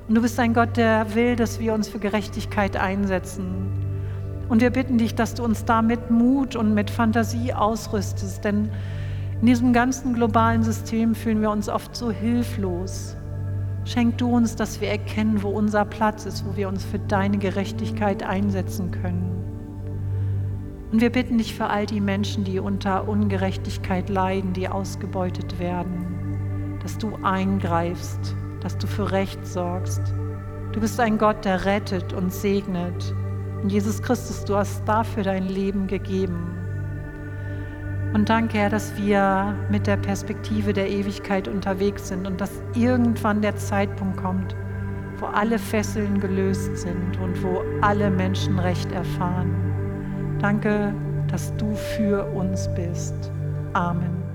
Und 0.07 0.15
du 0.15 0.21
bist 0.21 0.39
ein 0.39 0.53
Gott, 0.53 0.77
der 0.77 1.13
will, 1.13 1.35
dass 1.35 1.59
wir 1.59 1.73
uns 1.73 1.89
für 1.89 1.99
Gerechtigkeit 1.99 2.77
einsetzen. 2.77 3.69
Und 4.47 4.61
wir 4.61 4.69
bitten 4.69 4.97
dich, 4.97 5.13
dass 5.13 5.33
du 5.33 5.43
uns 5.43 5.65
da 5.65 5.81
mit 5.81 6.09
Mut 6.09 6.55
und 6.55 6.73
mit 6.73 6.89
Fantasie 6.89 7.51
ausrüstest, 7.51 8.45
denn 8.45 8.69
in 9.41 9.45
diesem 9.45 9.73
ganzen 9.73 10.13
globalen 10.13 10.63
System 10.63 11.13
fühlen 11.15 11.41
wir 11.41 11.51
uns 11.51 11.67
oft 11.67 11.93
so 11.97 12.11
hilflos. 12.11 13.17
Schenk 13.87 14.17
du 14.17 14.29
uns, 14.29 14.55
dass 14.55 14.81
wir 14.81 14.89
erkennen, 14.89 15.41
wo 15.41 15.49
unser 15.49 15.85
Platz 15.85 16.25
ist, 16.25 16.45
wo 16.45 16.55
wir 16.55 16.67
uns 16.67 16.83
für 16.83 16.99
deine 16.99 17.37
Gerechtigkeit 17.37 18.21
einsetzen 18.21 18.91
können. 18.91 19.33
Und 20.91 21.01
wir 21.01 21.11
bitten 21.11 21.37
dich 21.37 21.55
für 21.55 21.67
all 21.67 21.85
die 21.85 22.01
Menschen, 22.01 22.43
die 22.43 22.59
unter 22.59 23.07
Ungerechtigkeit 23.07 24.09
leiden, 24.09 24.53
die 24.53 24.67
ausgebeutet 24.67 25.59
werden, 25.59 26.77
dass 26.81 26.97
du 26.97 27.15
eingreifst 27.23 28.35
dass 28.61 28.77
du 28.77 28.87
für 28.87 29.11
Recht 29.11 29.45
sorgst. 29.45 30.01
Du 30.73 30.81
bist 30.81 30.99
ein 30.99 31.17
Gott, 31.17 31.45
der 31.45 31.65
rettet 31.65 32.13
und 32.13 32.33
segnet. 32.33 33.15
Und 33.61 33.71
Jesus 33.71 34.01
Christus, 34.01 34.43
du 34.45 34.55
hast 34.55 34.83
dafür 34.85 35.23
dein 35.23 35.47
Leben 35.47 35.87
gegeben. 35.87 36.56
Und 38.17 38.29
danke, 38.29 38.57
Herr, 38.57 38.71
dass 38.71 38.97
wir 38.97 39.55
mit 39.69 39.85
der 39.85 39.95
Perspektive 39.95 40.73
der 40.73 40.89
Ewigkeit 40.89 41.47
unterwegs 41.47 42.07
sind 42.07 42.25
und 42.25 42.41
dass 42.41 42.49
irgendwann 42.73 43.43
der 43.43 43.55
Zeitpunkt 43.57 44.17
kommt, 44.17 44.55
wo 45.19 45.27
alle 45.27 45.59
Fesseln 45.59 46.19
gelöst 46.19 46.77
sind 46.77 47.15
und 47.21 47.43
wo 47.43 47.61
alle 47.81 48.09
Menschen 48.09 48.57
Recht 48.57 48.91
erfahren. 48.91 49.53
Danke, 50.41 50.95
dass 51.27 51.55
du 51.57 51.75
für 51.75 52.25
uns 52.33 52.67
bist. 52.73 53.31
Amen. 53.73 54.26